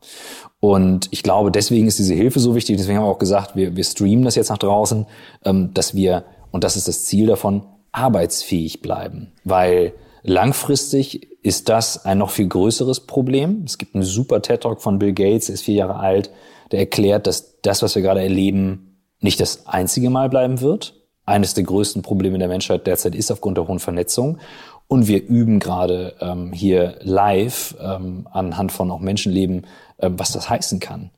Und 0.59 1.09
ich 1.11 1.21
glaube, 1.21 1.51
deswegen 1.51 1.87
ist 1.87 1.99
diese 1.99 2.15
Hilfe 2.15 2.39
so 2.39 2.55
wichtig. 2.55 2.77
Deswegen 2.77 2.97
haben 2.97 3.05
wir 3.05 3.11
auch 3.11 3.19
gesagt, 3.19 3.55
wir, 3.55 3.75
wir 3.75 3.83
streamen 3.83 4.25
das 4.25 4.35
jetzt 4.35 4.49
nach 4.49 4.57
draußen, 4.57 5.05
ähm, 5.43 5.73
dass 5.73 5.93
wir, 5.93 6.23
und 6.51 6.63
das 6.63 6.75
ist 6.75 6.87
das 6.87 7.05
Ziel 7.05 7.27
davon, 7.27 7.63
arbeitsfähig 7.91 8.81
bleiben. 8.81 9.31
Weil 9.43 9.93
langfristig 10.25 11.31
ist 11.43 11.69
das 11.69 12.05
ein 12.05 12.17
noch 12.17 12.31
viel 12.31 12.47
größeres 12.47 13.01
Problem. 13.01 13.63
Es 13.65 13.77
gibt 13.77 13.95
einen 13.95 14.03
super 14.03 14.41
TED-Talk 14.41 14.81
von 14.81 14.99
Bill 14.99 15.13
Gates, 15.13 15.49
ist 15.49 15.63
vier 15.63 15.75
Jahre 15.75 15.97
alt, 15.97 16.31
der 16.71 16.79
erklärt, 16.79 17.27
dass 17.27 17.61
das, 17.61 17.81
was 17.81 17.95
wir 17.95 18.01
gerade 18.01 18.21
erleben, 18.21 19.01
nicht 19.19 19.39
das 19.39 19.67
einzige 19.67 20.09
Mal 20.09 20.29
bleiben 20.29 20.61
wird. 20.61 20.95
Eines 21.25 21.53
der 21.53 21.63
größten 21.63 22.01
Probleme 22.01 22.37
der 22.37 22.47
Menschheit 22.47 22.85
derzeit 22.85 23.15
ist 23.15 23.31
aufgrund 23.31 23.57
der 23.57 23.67
hohen 23.67 23.79
Vernetzung. 23.79 24.39
Und 24.87 25.07
wir 25.07 25.23
üben 25.23 25.59
gerade 25.59 26.13
ähm, 26.19 26.53
hier 26.53 26.97
live 27.01 27.75
ähm, 27.81 28.27
anhand 28.31 28.71
von 28.71 28.91
auch 28.91 28.99
Menschenleben, 28.99 29.65
ähm, 29.99 30.19
was 30.19 30.31
das 30.31 30.49
heißen 30.49 30.79
kann. 30.79 31.09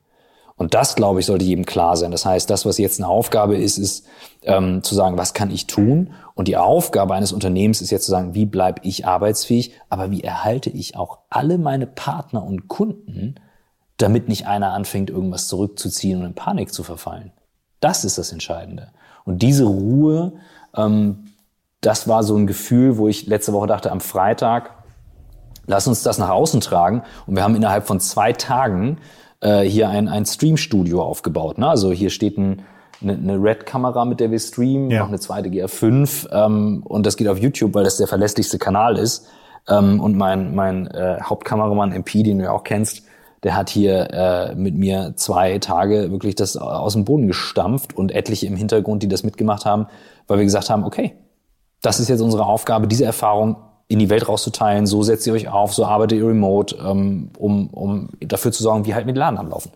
Und 0.56 0.74
das, 0.74 0.96
glaube 0.96 1.20
ich, 1.20 1.26
sollte 1.26 1.44
jedem 1.44 1.64
klar 1.66 1.96
sein. 1.96 2.10
Das 2.10 2.26
heißt, 2.26 2.50
das, 2.50 2.66
was 2.66 2.78
jetzt 2.78 2.98
eine 2.98 3.08
Aufgabe 3.08 3.56
ist, 3.56 3.78
ist 3.78 4.06
ähm, 4.42 4.82
zu 4.82 4.94
sagen, 4.94 5.16
was 5.16 5.32
kann 5.32 5.50
ich 5.50 5.66
tun? 5.66 6.10
Und 6.38 6.46
die 6.46 6.56
Aufgabe 6.56 7.14
eines 7.14 7.32
Unternehmens 7.32 7.82
ist 7.82 7.90
jetzt 7.90 8.04
zu 8.04 8.12
sagen, 8.12 8.32
wie 8.32 8.46
bleibe 8.46 8.82
ich 8.84 9.04
arbeitsfähig, 9.04 9.72
aber 9.88 10.12
wie 10.12 10.22
erhalte 10.22 10.70
ich 10.70 10.96
auch 10.96 11.18
alle 11.30 11.58
meine 11.58 11.88
Partner 11.88 12.44
und 12.44 12.68
Kunden, 12.68 13.34
damit 13.96 14.28
nicht 14.28 14.46
einer 14.46 14.72
anfängt, 14.72 15.10
irgendwas 15.10 15.48
zurückzuziehen 15.48 16.20
und 16.20 16.26
in 16.26 16.34
Panik 16.34 16.72
zu 16.72 16.84
verfallen. 16.84 17.32
Das 17.80 18.04
ist 18.04 18.18
das 18.18 18.30
Entscheidende. 18.30 18.92
Und 19.24 19.42
diese 19.42 19.64
Ruhe, 19.64 20.34
ähm, 20.76 21.24
das 21.80 22.06
war 22.06 22.22
so 22.22 22.36
ein 22.36 22.46
Gefühl, 22.46 22.98
wo 22.98 23.08
ich 23.08 23.26
letzte 23.26 23.52
Woche 23.52 23.66
dachte, 23.66 23.90
am 23.90 24.00
Freitag, 24.00 24.84
lass 25.66 25.88
uns 25.88 26.04
das 26.04 26.18
nach 26.18 26.30
außen 26.30 26.60
tragen. 26.60 27.02
Und 27.26 27.34
wir 27.34 27.42
haben 27.42 27.56
innerhalb 27.56 27.84
von 27.84 27.98
zwei 27.98 28.32
Tagen 28.32 28.98
äh, 29.40 29.62
hier 29.62 29.88
ein, 29.88 30.06
ein 30.06 30.24
Stream-Studio 30.24 31.02
aufgebaut. 31.02 31.58
Ne? 31.58 31.68
Also 31.68 31.90
hier 31.90 32.10
steht 32.10 32.38
ein, 32.38 32.62
eine, 33.00 33.14
eine 33.14 33.42
Red-Kamera, 33.42 34.04
mit 34.04 34.20
der 34.20 34.30
wir 34.30 34.38
streamen, 34.38 34.90
ja. 34.90 35.00
noch 35.00 35.08
eine 35.08 35.18
zweite 35.18 35.48
GR5 35.48 36.28
ähm, 36.32 36.82
und 36.84 37.06
das 37.06 37.16
geht 37.16 37.28
auf 37.28 37.38
YouTube, 37.38 37.74
weil 37.74 37.84
das 37.84 37.96
der 37.96 38.06
verlässlichste 38.06 38.58
Kanal 38.58 38.96
ist. 38.96 39.26
Ähm, 39.68 40.00
und 40.00 40.16
mein, 40.16 40.54
mein 40.54 40.86
äh, 40.88 41.18
Hauptkameramann 41.22 41.92
MP, 41.92 42.22
den 42.22 42.38
du 42.38 42.44
ja 42.44 42.52
auch 42.52 42.64
kennst, 42.64 43.02
der 43.42 43.54
hat 43.54 43.70
hier 43.70 44.10
äh, 44.10 44.54
mit 44.54 44.74
mir 44.74 45.12
zwei 45.16 45.58
Tage 45.58 46.10
wirklich 46.10 46.34
das 46.34 46.56
aus 46.56 46.94
dem 46.94 47.04
Boden 47.04 47.28
gestampft 47.28 47.96
und 47.96 48.10
etliche 48.10 48.46
im 48.46 48.56
Hintergrund, 48.56 49.02
die 49.02 49.08
das 49.08 49.22
mitgemacht 49.22 49.64
haben, 49.64 49.86
weil 50.26 50.38
wir 50.38 50.44
gesagt 50.44 50.70
haben, 50.70 50.84
okay, 50.84 51.14
das 51.82 52.00
ist 52.00 52.08
jetzt 52.08 52.20
unsere 52.20 52.46
Aufgabe, 52.46 52.88
diese 52.88 53.04
Erfahrung 53.04 53.56
in 53.86 53.98
die 53.98 54.10
Welt 54.10 54.28
rauszuteilen, 54.28 54.86
so 54.86 55.02
setzt 55.02 55.26
ihr 55.26 55.32
euch 55.32 55.48
auf, 55.48 55.72
so 55.72 55.84
arbeitet 55.84 56.18
ihr 56.18 56.26
remote, 56.26 56.76
ähm, 56.76 57.30
um, 57.38 57.68
um 57.68 58.08
dafür 58.20 58.52
zu 58.52 58.62
sorgen, 58.62 58.86
wie 58.86 58.94
halt 58.94 59.06
mit 59.06 59.16
Laden 59.16 59.38
anlaufen. 59.38 59.70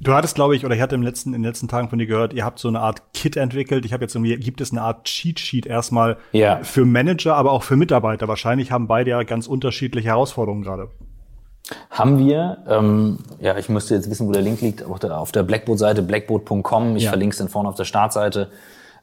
Du 0.00 0.14
hattest, 0.14 0.34
glaube 0.34 0.56
ich, 0.56 0.64
oder 0.64 0.74
ich 0.74 0.80
hatte 0.80 0.94
im 0.94 1.02
letzten, 1.02 1.34
in 1.34 1.42
den 1.42 1.48
letzten 1.48 1.68
Tagen 1.68 1.90
von 1.90 1.98
dir 1.98 2.06
gehört, 2.06 2.32
ihr 2.32 2.44
habt 2.44 2.58
so 2.58 2.68
eine 2.68 2.80
Art 2.80 3.12
Kit 3.12 3.36
entwickelt. 3.36 3.84
Ich 3.84 3.92
habe 3.92 4.02
jetzt 4.02 4.14
irgendwie, 4.14 4.36
gibt 4.36 4.60
es 4.60 4.70
eine 4.72 4.82
Art 4.82 5.04
Cheat 5.04 5.38
Sheet 5.38 5.66
erstmal 5.66 6.16
ja. 6.32 6.60
für 6.62 6.86
Manager, 6.86 7.36
aber 7.36 7.52
auch 7.52 7.62
für 7.62 7.76
Mitarbeiter. 7.76 8.26
Wahrscheinlich 8.26 8.72
haben 8.72 8.86
beide 8.86 9.10
ja 9.10 9.22
ganz 9.24 9.46
unterschiedliche 9.46 10.08
Herausforderungen 10.08 10.62
gerade. 10.62 10.88
Haben 11.90 12.18
wir, 12.18 12.64
ähm, 12.66 13.18
ja, 13.40 13.58
ich 13.58 13.68
müsste 13.68 13.94
jetzt 13.94 14.10
wissen, 14.10 14.26
wo 14.26 14.32
der 14.32 14.42
Link 14.42 14.60
liegt, 14.62 14.82
auf 14.82 14.98
der, 14.98 15.18
auf 15.18 15.32
der 15.32 15.42
Blackboard-Seite, 15.42 16.02
blackboard.com. 16.02 16.96
Ich 16.96 17.04
ja. 17.04 17.10
verlinke 17.10 17.34
es 17.34 17.38
dann 17.38 17.48
vorne 17.48 17.68
auf 17.68 17.76
der 17.76 17.84
Startseite. 17.84 18.50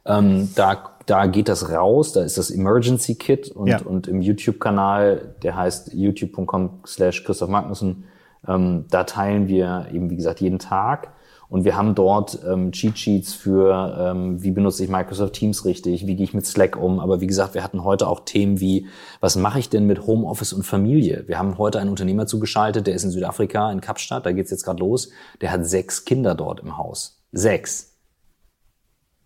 Ähm, 0.04 0.50
da 0.54 0.98
da 1.08 1.26
geht 1.26 1.48
das 1.48 1.70
raus, 1.70 2.12
da 2.12 2.22
ist 2.22 2.36
das 2.36 2.50
Emergency 2.50 3.14
Kit 3.14 3.48
und, 3.48 3.68
Ja. 3.68 3.80
und 3.80 4.06
im 4.08 4.20
YouTube-Kanal, 4.20 5.34
der 5.42 5.56
heißt 5.56 5.94
youtube.com 5.94 6.80
slash 6.86 7.24
Christoph 7.24 7.48
Magnussen, 7.48 8.04
ähm, 8.46 8.84
da 8.90 9.04
teilen 9.04 9.48
wir 9.48 9.86
eben, 9.92 10.10
wie 10.10 10.16
gesagt, 10.16 10.40
jeden 10.40 10.58
Tag. 10.58 11.12
Und 11.50 11.64
wir 11.64 11.76
haben 11.76 11.94
dort 11.94 12.38
ähm, 12.46 12.72
Cheat 12.72 12.98
Sheets 12.98 13.32
für, 13.32 13.96
ähm, 13.98 14.42
wie 14.42 14.50
benutze 14.50 14.84
ich 14.84 14.90
Microsoft 14.90 15.32
Teams 15.32 15.64
richtig, 15.64 16.06
wie 16.06 16.14
gehe 16.14 16.24
ich 16.24 16.34
mit 16.34 16.44
Slack 16.44 16.76
um. 16.76 17.00
Aber 17.00 17.22
wie 17.22 17.26
gesagt, 17.26 17.54
wir 17.54 17.64
hatten 17.64 17.84
heute 17.84 18.06
auch 18.06 18.20
Themen 18.20 18.60
wie, 18.60 18.86
was 19.20 19.36
mache 19.36 19.58
ich 19.58 19.70
denn 19.70 19.86
mit 19.86 20.06
Homeoffice 20.06 20.52
und 20.52 20.64
Familie? 20.64 21.24
Wir 21.26 21.38
haben 21.38 21.56
heute 21.56 21.80
einen 21.80 21.90
Unternehmer 21.90 22.26
zugeschaltet, 22.26 22.86
der 22.86 22.94
ist 22.94 23.04
in 23.04 23.10
Südafrika, 23.10 23.72
in 23.72 23.80
Kapstadt, 23.80 24.26
da 24.26 24.32
geht's 24.32 24.50
jetzt 24.50 24.64
gerade 24.64 24.80
los. 24.80 25.08
Der 25.40 25.50
hat 25.50 25.66
sechs 25.66 26.04
Kinder 26.04 26.34
dort 26.34 26.60
im 26.60 26.76
Haus. 26.76 27.22
Sechs. 27.32 27.97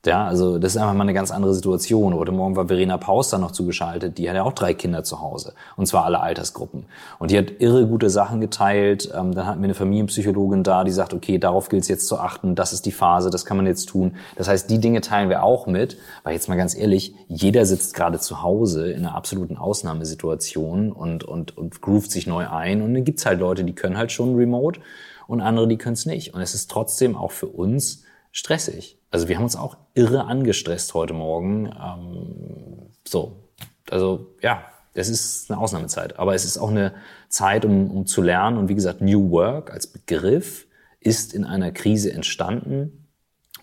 Ja, 0.04 0.26
also 0.26 0.58
das 0.58 0.74
ist 0.74 0.80
einfach 0.80 0.94
mal 0.94 1.04
eine 1.04 1.14
ganz 1.14 1.30
andere 1.30 1.54
Situation. 1.54 2.12
Heute 2.14 2.32
Morgen 2.32 2.56
war 2.56 2.66
Verena 2.66 2.98
Paus 2.98 3.28
dann 3.28 3.40
noch 3.40 3.52
zugeschaltet, 3.52 4.18
die 4.18 4.28
hat 4.28 4.34
ja 4.34 4.42
auch 4.42 4.52
drei 4.52 4.74
Kinder 4.74 5.04
zu 5.04 5.20
Hause. 5.20 5.54
Und 5.76 5.86
zwar 5.86 6.04
alle 6.04 6.18
Altersgruppen. 6.18 6.86
Und 7.20 7.30
die 7.30 7.38
hat 7.38 7.60
irre 7.60 7.86
gute 7.86 8.10
Sachen 8.10 8.40
geteilt. 8.40 9.08
Ähm, 9.14 9.32
dann 9.32 9.46
hatten 9.46 9.60
wir 9.60 9.66
eine 9.66 9.74
Familienpsychologin 9.74 10.64
da, 10.64 10.82
die 10.82 10.90
sagt, 10.90 11.14
okay, 11.14 11.38
darauf 11.38 11.68
gilt 11.68 11.84
es 11.84 11.88
jetzt 11.88 12.08
zu 12.08 12.18
achten, 12.18 12.56
das 12.56 12.72
ist 12.72 12.84
die 12.84 12.90
Phase, 12.90 13.30
das 13.30 13.44
kann 13.44 13.56
man 13.56 13.66
jetzt 13.66 13.90
tun. 13.90 14.16
Das 14.34 14.48
heißt, 14.48 14.68
die 14.68 14.80
Dinge 14.80 15.02
teilen 15.02 15.28
wir 15.28 15.44
auch 15.44 15.68
mit. 15.68 15.98
Weil 16.24 16.34
jetzt 16.34 16.48
mal 16.48 16.56
ganz 16.56 16.74
ehrlich, 16.74 17.14
jeder 17.28 17.64
sitzt 17.64 17.94
gerade 17.94 18.18
zu 18.18 18.42
Hause 18.42 18.90
in 18.90 19.06
einer 19.06 19.14
absoluten 19.14 19.56
Ausnahmesituation 19.56 20.90
und, 20.90 21.22
und, 21.22 21.56
und 21.56 21.80
groovt 21.80 22.10
sich 22.10 22.26
neu 22.26 22.48
ein. 22.48 22.82
Und 22.82 22.92
dann 22.94 23.04
gibt's 23.04 23.24
halt 23.24 23.38
Leute, 23.38 23.62
die 23.62 23.76
können 23.76 23.96
halt 23.96 24.10
schon 24.10 24.34
remote 24.34 24.80
und 25.28 25.40
andere, 25.40 25.68
die 25.68 25.78
können 25.78 25.94
es 25.94 26.06
nicht. 26.06 26.34
Und 26.34 26.40
es 26.40 26.54
ist 26.54 26.72
trotzdem 26.72 27.14
auch 27.14 27.30
für 27.30 27.46
uns 27.46 28.02
stressig. 28.32 28.98
Also 29.12 29.28
wir 29.28 29.36
haben 29.36 29.44
uns 29.44 29.56
auch 29.56 29.76
irre 29.94 30.24
angestresst 30.24 30.94
heute 30.94 31.12
Morgen. 31.12 31.66
Ähm, 31.66 32.90
so, 33.06 33.50
also 33.90 34.34
ja, 34.40 34.64
es 34.94 35.10
ist 35.10 35.50
eine 35.50 35.60
Ausnahmezeit, 35.60 36.18
aber 36.18 36.34
es 36.34 36.46
ist 36.46 36.56
auch 36.56 36.70
eine 36.70 36.94
Zeit, 37.28 37.64
um, 37.66 37.90
um 37.90 38.06
zu 38.06 38.22
lernen. 38.22 38.56
Und 38.56 38.68
wie 38.68 38.74
gesagt, 38.74 39.02
New 39.02 39.30
Work 39.30 39.70
als 39.70 39.86
Begriff 39.86 40.66
ist 40.98 41.34
in 41.34 41.44
einer 41.44 41.72
Krise 41.72 42.10
entstanden. 42.10 43.06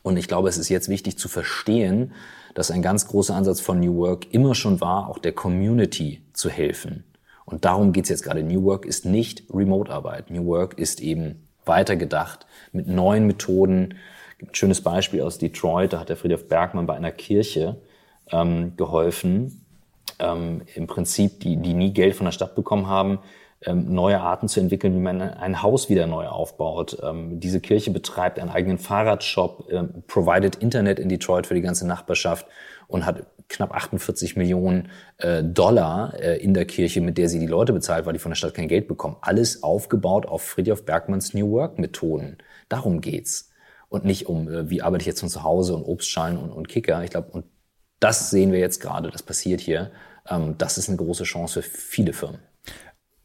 Und 0.03 0.17
ich 0.17 0.27
glaube, 0.27 0.49
es 0.49 0.57
ist 0.57 0.69
jetzt 0.69 0.87
wichtig 0.87 1.17
zu 1.17 1.27
verstehen, 1.27 2.13
dass 2.53 2.69
ein 2.69 2.83
ganz 2.83 3.07
großer 3.07 3.35
Ansatz 3.35 3.59
von 3.59 3.79
New 3.79 3.95
Work 3.97 4.31
immer 4.31 4.53
schon 4.53 4.81
war, 4.81 5.09
auch 5.09 5.17
der 5.17 5.33
Community 5.33 6.21
zu 6.33 6.49
helfen. 6.49 7.05
Und 7.45 7.65
darum 7.65 7.91
geht's 7.91 8.09
jetzt 8.09 8.23
gerade. 8.23 8.43
New 8.43 8.63
Work 8.65 8.85
ist 8.85 9.03
nicht 9.05 9.43
Remote-Arbeit. 9.51 10.29
New 10.29 10.45
Work 10.45 10.77
ist 10.77 11.01
eben 11.01 11.47
weitergedacht 11.65 12.45
mit 12.71 12.87
neuen 12.87 13.25
Methoden. 13.25 13.95
Ein 14.41 14.53
schönes 14.53 14.81
Beispiel 14.81 15.21
aus 15.21 15.37
Detroit, 15.37 15.93
da 15.93 15.99
hat 15.99 16.09
der 16.09 16.17
Friedhof 16.17 16.47
Bergmann 16.47 16.85
bei 16.85 16.95
einer 16.95 17.11
Kirche 17.11 17.81
ähm, 18.31 18.75
geholfen, 18.77 19.65
ähm, 20.19 20.61
im 20.75 20.87
Prinzip, 20.87 21.39
die, 21.41 21.57
die 21.57 21.73
nie 21.73 21.91
Geld 21.93 22.15
von 22.15 22.25
der 22.25 22.31
Stadt 22.31 22.55
bekommen 22.55 22.87
haben, 22.87 23.19
ähm, 23.65 23.93
neue 23.93 24.21
Arten 24.21 24.47
zu 24.47 24.59
entwickeln, 24.59 24.95
wie 24.95 25.01
man 25.01 25.21
ein 25.21 25.61
Haus 25.61 25.89
wieder 25.89 26.07
neu 26.07 26.27
aufbaut. 26.27 26.97
Ähm, 27.03 27.39
diese 27.39 27.59
Kirche 27.59 27.91
betreibt 27.91 28.39
einen 28.39 28.49
eigenen 28.49 28.77
Fahrradshop, 28.77 29.67
ähm, 29.69 30.03
provided 30.07 30.55
Internet 30.55 30.99
in 30.99 31.09
Detroit 31.09 31.45
für 31.45 31.55
die 31.55 31.61
ganze 31.61 31.85
Nachbarschaft 31.85 32.45
und 32.87 33.05
hat 33.05 33.25
knapp 33.49 33.73
48 33.73 34.37
Millionen 34.37 34.89
äh, 35.17 35.43
Dollar 35.43 36.13
äh, 36.19 36.37
in 36.37 36.53
der 36.53 36.65
Kirche, 36.65 37.01
mit 37.01 37.17
der 37.17 37.27
sie 37.27 37.39
die 37.39 37.47
Leute 37.47 37.73
bezahlt, 37.73 38.05
weil 38.05 38.13
die 38.13 38.19
von 38.19 38.31
der 38.31 38.37
Stadt 38.37 38.53
kein 38.53 38.67
Geld 38.67 38.87
bekommen. 38.87 39.17
Alles 39.21 39.63
aufgebaut 39.63 40.25
auf 40.25 40.43
Friedhof 40.43 40.85
Bergmanns 40.85 41.33
New 41.33 41.51
Work 41.51 41.79
Methoden. 41.79 42.37
Darum 42.69 43.01
geht's. 43.01 43.48
Und 43.89 44.05
nicht 44.05 44.27
um, 44.27 44.47
äh, 44.47 44.69
wie 44.69 44.81
arbeite 44.81 45.01
ich 45.01 45.07
jetzt 45.07 45.19
von 45.19 45.29
zu 45.29 45.43
Hause 45.43 45.75
und 45.75 45.83
Obstschalen 45.83 46.37
und, 46.37 46.51
und 46.51 46.69
Kicker. 46.69 47.03
Ich 47.03 47.09
glaube, 47.09 47.31
und 47.31 47.45
das 47.99 48.29
sehen 48.29 48.51
wir 48.51 48.59
jetzt 48.59 48.79
gerade, 48.79 49.09
das 49.09 49.23
passiert 49.23 49.61
hier. 49.61 49.91
Ähm, 50.29 50.55
das 50.57 50.77
ist 50.77 50.89
eine 50.89 50.97
große 50.97 51.23
Chance 51.23 51.61
für 51.61 51.69
viele 51.69 52.13
Firmen. 52.13 52.39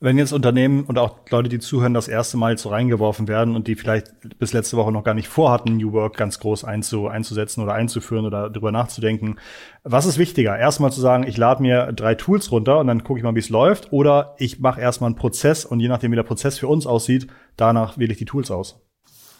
Wenn 0.00 0.18
jetzt 0.18 0.32
Unternehmen 0.32 0.84
und 0.84 0.98
auch 0.98 1.20
Leute, 1.30 1.48
die 1.48 1.60
zuhören, 1.60 1.94
das 1.94 2.08
erste 2.08 2.36
Mal 2.36 2.58
so 2.58 2.68
reingeworfen 2.68 3.26
werden 3.26 3.56
und 3.56 3.68
die 3.68 3.74
vielleicht 3.74 4.08
bis 4.38 4.52
letzte 4.52 4.76
Woche 4.76 4.92
noch 4.92 5.04
gar 5.04 5.14
nicht 5.14 5.28
vorhatten, 5.28 5.78
New 5.78 5.92
Work 5.92 6.18
ganz 6.18 6.38
groß 6.40 6.64
einzu, 6.64 7.08
einzusetzen 7.08 7.62
oder 7.62 7.72
einzuführen 7.72 8.26
oder 8.26 8.50
darüber 8.50 8.70
nachzudenken, 8.70 9.36
was 9.82 10.04
ist 10.04 10.18
wichtiger? 10.18 10.58
Erstmal 10.58 10.92
zu 10.92 11.00
sagen, 11.00 11.24
ich 11.26 11.38
lade 11.38 11.62
mir 11.62 11.92
drei 11.92 12.16
Tools 12.16 12.52
runter 12.52 12.80
und 12.80 12.88
dann 12.88 13.02
gucke 13.02 13.18
ich 13.18 13.24
mal, 13.24 13.34
wie 13.34 13.38
es 13.38 13.48
läuft, 13.48 13.92
oder 13.94 14.34
ich 14.38 14.58
mache 14.58 14.80
erstmal 14.80 15.08
einen 15.08 15.16
Prozess 15.16 15.64
und 15.64 15.80
je 15.80 15.88
nachdem, 15.88 16.12
wie 16.12 16.16
der 16.16 16.22
Prozess 16.22 16.58
für 16.58 16.68
uns 16.68 16.86
aussieht, 16.86 17.28
danach 17.56 17.96
wähle 17.96 18.12
ich 18.12 18.18
die 18.18 18.26
Tools 18.26 18.50
aus. 18.50 18.83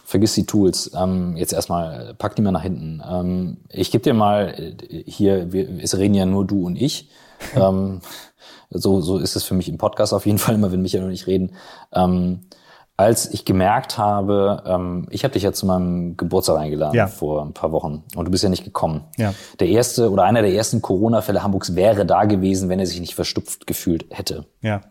Vergiss 0.05 0.33
die 0.35 0.45
Tools. 0.45 0.91
Ähm, 0.95 1.35
jetzt 1.35 1.51
erstmal, 1.51 2.13
pack 2.17 2.35
die 2.35 2.41
mal 2.43 2.51
nach 2.51 2.61
hinten. 2.61 3.01
Ähm, 3.09 3.57
ich 3.69 3.91
gebe 3.91 4.03
dir 4.03 4.13
mal 4.13 4.53
äh, 4.57 5.03
hier, 5.05 5.51
wir, 5.51 5.67
es 5.81 5.97
reden 5.97 6.13
ja 6.13 6.25
nur 6.25 6.45
du 6.45 6.65
und 6.65 6.75
ich. 6.75 7.09
ähm, 7.55 8.01
so, 8.69 9.01
so 9.01 9.17
ist 9.17 9.35
es 9.35 9.43
für 9.43 9.55
mich 9.55 9.67
im 9.67 9.77
Podcast 9.77 10.13
auf 10.13 10.25
jeden 10.25 10.37
Fall 10.37 10.55
immer, 10.55 10.71
wenn 10.71 10.81
Michael 10.81 11.05
und 11.05 11.11
ich 11.11 11.27
reden. 11.27 11.53
Ähm, 11.91 12.41
als 12.97 13.33
ich 13.33 13.43
gemerkt 13.43 13.97
habe, 13.97 14.63
ähm, 14.65 15.07
ich 15.09 15.23
habe 15.23 15.33
dich 15.33 15.43
ja 15.43 15.51
zu 15.51 15.65
meinem 15.65 16.15
Geburtstag 16.15 16.57
eingeladen 16.57 16.95
Ja. 16.95 17.07
vor 17.07 17.41
ein 17.41 17.53
paar 17.53 17.71
Wochen 17.73 18.03
und 18.15 18.25
du 18.25 18.31
bist 18.31 18.43
ja 18.43 18.49
nicht 18.49 18.63
gekommen. 18.63 19.01
Ja. 19.17 19.33
Der 19.59 19.67
erste 19.67 20.11
oder 20.11 20.23
einer 20.23 20.41
der 20.41 20.53
ersten 20.53 20.81
Corona-Fälle 20.81 21.43
Hamburgs 21.43 21.75
wäre 21.75 22.05
da 22.05 22.23
gewesen, 22.23 22.69
wenn 22.69 22.79
er 22.79 22.85
sich 22.85 23.01
nicht 23.01 23.15
verstupft 23.15 23.67
gefühlt 23.67 24.05
hätte. 24.11 24.45
Ja. 24.61 24.81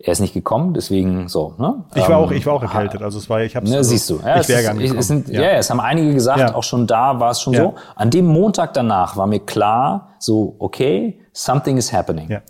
Er 0.00 0.12
ist 0.12 0.20
nicht 0.20 0.32
gekommen, 0.32 0.74
deswegen 0.74 1.26
so. 1.28 1.54
Ne? 1.58 1.84
Ich 1.96 2.02
war 2.02 2.10
Ähm, 2.10 2.24
auch, 2.26 2.30
ich 2.30 2.46
war 2.46 2.54
auch 2.54 2.62
erkältet. 2.62 3.02
Also 3.02 3.18
es 3.18 3.28
war, 3.28 3.40
ich 3.40 3.56
habe 3.56 3.68
Ne, 3.68 3.82
siehst 3.82 4.08
du. 4.08 4.20
Ja, 4.24 4.36
ich 4.36 4.42
es 4.42 4.48
wäre 4.48 4.62
gar 4.62 4.74
nicht 4.74 4.94
es 4.94 5.08
sind, 5.08 5.28
ja. 5.28 5.42
ja, 5.42 5.48
es 5.50 5.70
haben 5.70 5.80
einige 5.80 6.14
gesagt, 6.14 6.38
Ja. 6.38 6.54
auch 6.54 6.62
schon 6.62 6.86
da 6.86 7.18
war 7.18 7.32
es 7.32 7.40
schon 7.40 7.52
Ja. 7.54 7.62
so. 7.62 7.74
An 7.96 8.10
dem 8.10 8.26
Montag 8.26 8.74
danach 8.74 9.16
war 9.16 9.26
mir 9.26 9.40
klar, 9.40 10.10
so, 10.20 10.54
okay, 10.60 11.20
something 11.32 11.76
is 11.78 11.92
happening. 11.92 12.30
Ja. 12.30 12.42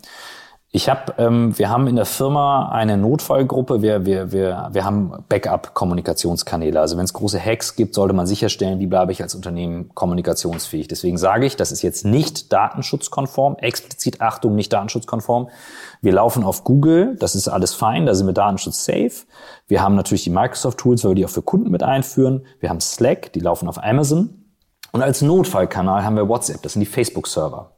Ich 0.71 0.87
habe, 0.87 1.15
ähm, 1.17 1.57
wir 1.57 1.71
haben 1.71 1.87
in 1.87 1.95
der 1.95 2.05
Firma 2.05 2.69
eine 2.69 2.95
Notfallgruppe. 2.95 3.81
Wir, 3.81 4.05
wir, 4.05 4.31
wir, 4.31 4.69
wir 4.71 4.85
haben 4.85 5.23
Backup-Kommunikationskanäle. 5.27 6.79
Also 6.79 6.95
wenn 6.95 7.05
es 7.05 7.13
große 7.13 7.43
Hacks 7.43 7.75
gibt, 7.75 7.95
sollte 7.95 8.13
man 8.13 8.27
sicherstellen, 8.27 8.79
wie 8.79 8.85
bleibe 8.85 9.11
ich 9.11 9.23
als 9.23 9.33
Unternehmen 9.33 9.89
kommunikationsfähig. 9.95 10.87
Deswegen 10.87 11.17
sage 11.17 11.47
ich, 11.47 11.55
das 11.55 11.71
ist 11.71 11.81
jetzt 11.81 12.05
nicht 12.05 12.53
datenschutzkonform. 12.53 13.55
Explizit 13.55 14.21
Achtung, 14.21 14.53
nicht 14.53 14.71
datenschutzkonform. 14.71 15.49
Wir 16.03 16.13
laufen 16.13 16.43
auf 16.43 16.63
Google, 16.63 17.15
das 17.19 17.33
ist 17.33 17.47
alles 17.47 17.73
fein, 17.73 18.05
da 18.05 18.13
sind 18.13 18.27
wir 18.27 18.33
Datenschutz 18.33 18.85
safe. 18.85 19.25
Wir 19.67 19.81
haben 19.81 19.95
natürlich 19.95 20.23
die 20.23 20.29
Microsoft-Tools, 20.29 21.03
weil 21.03 21.11
wir 21.11 21.15
die 21.15 21.25
auch 21.25 21.29
für 21.29 21.41
Kunden 21.41 21.71
mit 21.71 21.81
einführen. 21.81 22.45
Wir 22.59 22.69
haben 22.69 22.79
Slack, 22.79 23.33
die 23.33 23.39
laufen 23.39 23.67
auf 23.67 23.83
Amazon. 23.83 24.45
Und 24.91 25.01
als 25.01 25.23
Notfallkanal 25.23 26.03
haben 26.03 26.15
wir 26.15 26.29
WhatsApp, 26.29 26.61
das 26.61 26.73
sind 26.73 26.81
die 26.81 26.85
Facebook-Server. 26.85 27.71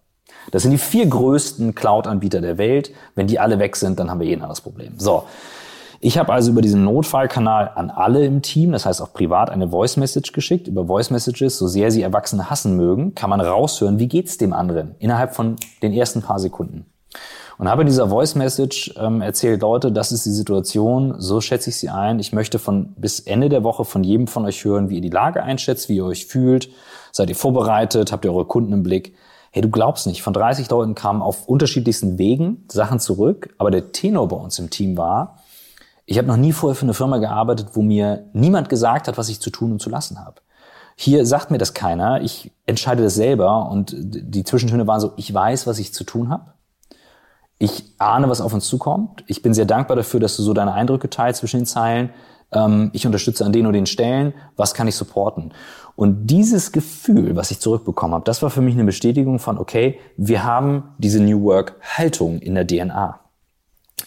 Das 0.50 0.64
sind 0.64 0.72
die 0.72 0.78
vier 0.78 1.06
größten 1.06 1.76
Cloud-Anbieter 1.76 2.42
der 2.42 2.58
Welt. 2.58 2.92
Wenn 3.16 3.28
die 3.28 3.40
alle 3.40 3.60
weg 3.60 3.76
sind, 3.76 4.00
dann 4.00 4.10
haben 4.10 4.20
wir 4.20 4.28
eh 4.28 4.34
ein 4.34 4.42
anderes 4.42 4.62
Problem. 4.62 4.94
So. 4.98 5.24
Ich 6.04 6.18
habe 6.18 6.34
also 6.34 6.50
über 6.50 6.62
diesen 6.62 6.84
Notfallkanal 6.84 7.74
an 7.76 7.92
alle 7.92 8.26
im 8.26 8.42
Team, 8.42 8.72
das 8.72 8.88
heißt 8.88 9.04
auch 9.04 9.14
privat, 9.14 9.52
eine 9.52 9.70
Voice 9.70 9.98
Message 9.98 10.32
geschickt. 10.32 10.68
Über 10.68 10.88
Voice 10.88 11.12
Messages, 11.12 11.60
so 11.60 11.68
sehr 11.68 11.92
sie 11.92 12.02
Erwachsene 12.02 12.50
hassen 12.50 12.76
mögen, 12.76 13.14
kann 13.14 13.30
man 13.30 13.40
raushören, 13.40 14.00
wie 14.00 14.08
geht's 14.08 14.40
dem 14.40 14.52
anderen 14.52 14.96
innerhalb 14.98 15.36
von 15.36 15.58
den 15.84 15.94
ersten 15.94 16.24
paar 16.24 16.40
Sekunden. 16.40 16.88
Und 17.60 17.70
habe 17.70 17.84
in 17.84 17.88
dieser 17.88 18.10
Voice 18.10 18.34
Message 18.34 18.92
ähm, 18.98 19.22
erzählt, 19.22 19.62
Leute, 19.62 19.92
das 19.92 20.12
ist 20.12 20.26
die 20.26 20.32
Situation, 20.32 21.14
so 21.20 21.40
schätze 21.40 21.70
ich 21.70 21.78
sie 21.78 21.90
ein. 21.90 22.18
Ich 22.18 22.34
möchte 22.34 22.58
von 22.58 22.94
bis 22.98 23.20
Ende 23.20 23.50
der 23.50 23.64
Woche 23.64 23.86
von 23.86 24.04
jedem 24.04 24.26
von 24.26 24.46
euch 24.46 24.66
hören, 24.66 24.90
wie 24.90 24.96
ihr 24.96 25.02
die 25.02 25.10
Lage 25.10 25.44
einschätzt, 25.44 25.88
wie 25.88 25.98
ihr 25.98 26.06
euch 26.06 26.26
fühlt. 26.26 26.70
Seid 27.12 27.30
ihr 27.30 27.36
vorbereitet? 27.36 28.12
Habt 28.12 28.26
ihr 28.26 28.34
eure 28.34 28.46
Kunden 28.46 28.74
im 28.74 28.82
Blick? 28.82 29.14
Hey, 29.52 29.62
du 29.62 29.70
glaubst 29.70 30.08
nicht, 30.08 30.24
von 30.24 30.34
30 30.34 30.70
Leuten 30.70 30.96
kamen 30.96 31.22
auf 31.22 31.48
unterschiedlichsten 31.48 32.18
Wegen 32.18 32.64
Sachen 32.72 33.00
zurück, 33.02 33.54
aber 33.58 33.70
der 33.70 33.92
Tenor 33.92 34.30
bei 34.30 34.38
uns 34.38 34.58
im 34.60 34.70
Team 34.70 34.98
war, 34.98 35.40
ich 36.06 36.18
habe 36.18 36.28
noch 36.28 36.38
nie 36.38 36.54
vorher 36.54 36.76
für 36.76 36.86
eine 36.86 36.94
Firma 36.94 37.18
gearbeitet, 37.18 37.70
wo 37.74 37.82
mir 37.82 38.30
niemand 38.34 38.70
gesagt 38.70 39.08
hat, 39.08 39.18
was 39.18 39.30
ich 39.30 39.42
zu 39.42 39.50
tun 39.50 39.74
und 39.74 39.82
zu 39.82 39.90
lassen 39.90 40.20
habe. 40.20 40.42
Hier 40.96 41.26
sagt 41.26 41.52
mir 41.52 41.58
das 41.58 41.74
keiner, 41.74 42.22
ich 42.22 42.52
entscheide 42.66 43.04
das 43.04 43.16
selber 43.16 43.70
und 43.70 43.94
die 43.96 44.44
Zwischentöne 44.44 44.88
waren 44.88 45.00
so, 45.00 45.14
ich 45.18 45.34
weiß, 45.34 45.68
was 45.68 45.80
ich 45.80 45.94
zu 45.94 46.04
tun 46.04 46.30
habe. 46.30 46.54
Ich 47.60 47.94
ahne, 48.00 48.30
was 48.30 48.42
auf 48.42 48.54
uns 48.54 48.68
zukommt. 48.68 49.24
Ich 49.28 49.42
bin 49.42 49.54
sehr 49.54 49.66
dankbar 49.66 49.96
dafür, 49.98 50.20
dass 50.20 50.36
du 50.36 50.44
so 50.44 50.54
deine 50.54 50.74
Eindrücke 50.74 51.10
teilst 51.10 51.42
zwischen 51.42 51.62
den 51.62 51.66
Zeilen. 51.66 52.10
Ähm, 52.54 52.90
ich 52.94 53.06
unterstütze 53.06 53.46
an 53.46 53.54
den 53.54 53.66
und 53.66 53.74
den 53.74 53.86
Stellen. 53.86 54.34
Was 54.56 54.74
kann 54.74 54.88
ich 54.88 54.96
supporten? 54.96 55.54
Und 55.96 56.28
dieses 56.28 56.72
Gefühl, 56.72 57.36
was 57.36 57.52
ich 57.52 57.60
zurückbekommen 57.60 58.14
habe, 58.16 58.26
das 58.26 58.42
war 58.42 58.50
für 58.50 58.62
mich 58.62 58.74
eine 58.74 58.86
Bestätigung 58.86 59.40
von, 59.40 59.58
okay, 59.58 60.00
wir 60.18 60.44
haben 60.44 60.96
diese 60.98 61.22
New 61.22 61.44
Work 61.44 61.76
Haltung 61.82 62.40
in 62.40 62.56
der 62.56 62.66
DNA. 62.66 63.20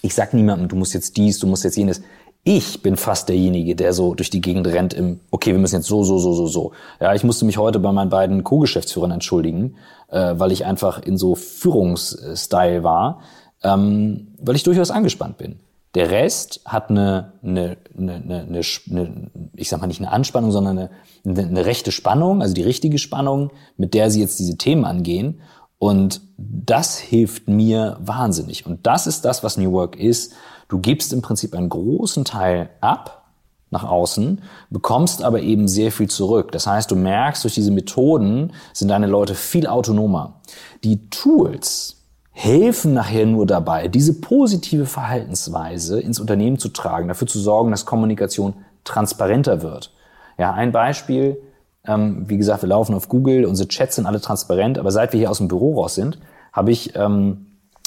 Ich 0.03 0.15
sag 0.15 0.35
niemandem, 0.35 0.69
du 0.69 0.77
musst 0.77 0.95
jetzt 0.95 1.17
dies, 1.17 1.39
du 1.39 1.47
musst 1.47 1.65
jetzt 1.65 1.77
jenes. 1.77 2.03
Ich 2.43 2.83
bin 2.83 2.97
fast 2.97 3.31
derjenige, 3.31 3.75
der 3.75 3.95
so 3.95 4.15
durch 4.15 4.29
die 4.29 4.43
Gegend 4.43 4.67
rennt 4.67 4.93
im, 4.93 5.21
okay, 5.31 5.53
wir 5.53 5.59
müssen 5.59 5.77
jetzt 5.77 5.87
so, 5.87 6.03
so, 6.05 6.19
so, 6.19 6.35
so, 6.35 6.47
so. 6.47 6.73
Ja, 7.01 7.15
ich 7.15 7.25
musste 7.25 7.47
mich 7.47 7.57
heute 7.57 7.79
bei 7.79 7.91
meinen 7.91 8.11
beiden 8.11 8.45
Co-Geschäftsführern 8.45 9.13
entschuldigen, 9.13 9.77
äh, 10.09 10.35
weil 10.37 10.53
ich 10.53 10.67
einfach 10.67 11.03
in 11.03 11.17
so 11.17 11.35
Führungsstyle 11.35 12.83
war, 12.83 13.21
ähm, 13.63 14.35
weil 14.43 14.57
ich 14.57 14.63
durchaus 14.63 14.91
angespannt 14.91 15.39
bin. 15.39 15.61
Der 15.95 16.11
Rest 16.11 16.61
hat 16.65 16.91
eine, 16.91 17.35
eine, 17.43 17.77
eine, 17.97 18.15
eine, 18.15 18.41
eine 18.43 19.31
ich 19.55 19.69
sag 19.69 19.81
mal 19.81 19.87
nicht 19.87 20.01
eine 20.01 20.11
Anspannung, 20.11 20.51
sondern 20.51 20.79
eine, 20.79 20.91
eine, 21.25 21.43
eine 21.47 21.67
rechte 21.67 21.93
Spannung, 21.93 22.43
also 22.43 22.55
die 22.55 22.63
richtige 22.63 22.99
Spannung, 22.99 23.51
mit 23.77 23.95
der 23.95 24.11
sie 24.11 24.21
jetzt 24.21 24.39
diese 24.39 24.59
Themen 24.59 24.85
angehen. 24.85 25.41
Und 25.79 26.23
das 26.37 26.99
hilft 26.99 27.49
mir 27.49 27.99
wahnsinnig. 28.01 28.67
Und 28.67 28.87
das 28.87 29.07
ist 29.07 29.25
das, 29.25 29.45
was 29.45 29.57
New 29.57 29.73
Work 29.73 29.97
ist. 29.97 30.33
Du 30.69 30.79
gibst 30.79 31.13
im 31.13 31.23
Prinzip 31.23 31.55
einen 31.55 31.69
großen 31.69 32.25
Teil 32.25 32.71
ab 32.81 33.25
nach 33.71 33.85
außen, 33.85 34.41
bekommst 34.71 35.23
aber 35.23 35.43
eben 35.43 35.69
sehr 35.69 35.93
viel 35.93 36.09
zurück. 36.09 36.53
Das 36.53 36.67
heißt, 36.67 36.91
du 36.91 36.97
merkst, 36.97 37.45
durch 37.45 37.55
diese 37.55 37.71
Methoden 37.71 38.53
sind 38.73 38.89
deine 38.89 39.07
Leute 39.07 39.35
viel 39.35 39.67
autonomer. 39.67 40.41
Die 40.85 41.11
Tools 41.11 42.03
helfen 42.37 42.93
nachher 42.93 43.26
nur 43.26 43.47
dabei, 43.47 43.88
diese 43.88 44.21
positive 44.21 44.87
Verhaltensweise 44.87 46.00
ins 46.00 46.21
Unternehmen 46.21 46.59
zu 46.59 46.69
tragen, 46.69 47.09
dafür 47.09 47.29
zu 47.29 47.38
sorgen, 47.38 47.71
dass 47.71 47.87
Kommunikation 47.87 48.55
transparenter 48.83 49.62
wird. 49.62 49.93
Ja, 50.37 50.53
ein 50.53 50.73
Beispiel, 50.73 51.38
ähm, 51.87 52.29
wie 52.29 52.37
gesagt, 52.37 52.62
wir 52.62 52.69
laufen 52.69 52.95
auf 52.95 53.09
Google, 53.09 53.47
unsere 53.47 53.69
Chats 53.69 53.97
sind 53.97 54.07
alle 54.07 54.21
transparent, 54.21 54.79
aber 54.79 54.91
seit 54.91 55.12
wir 55.12 55.21
hier 55.21 55.31
aus 55.31 55.38
dem 55.38 55.49
Büro 55.49 55.81
raus 55.81 55.95
sind, 55.95 56.19
habe 56.53 56.73
ich 56.73 56.95
ähm, 56.97 57.47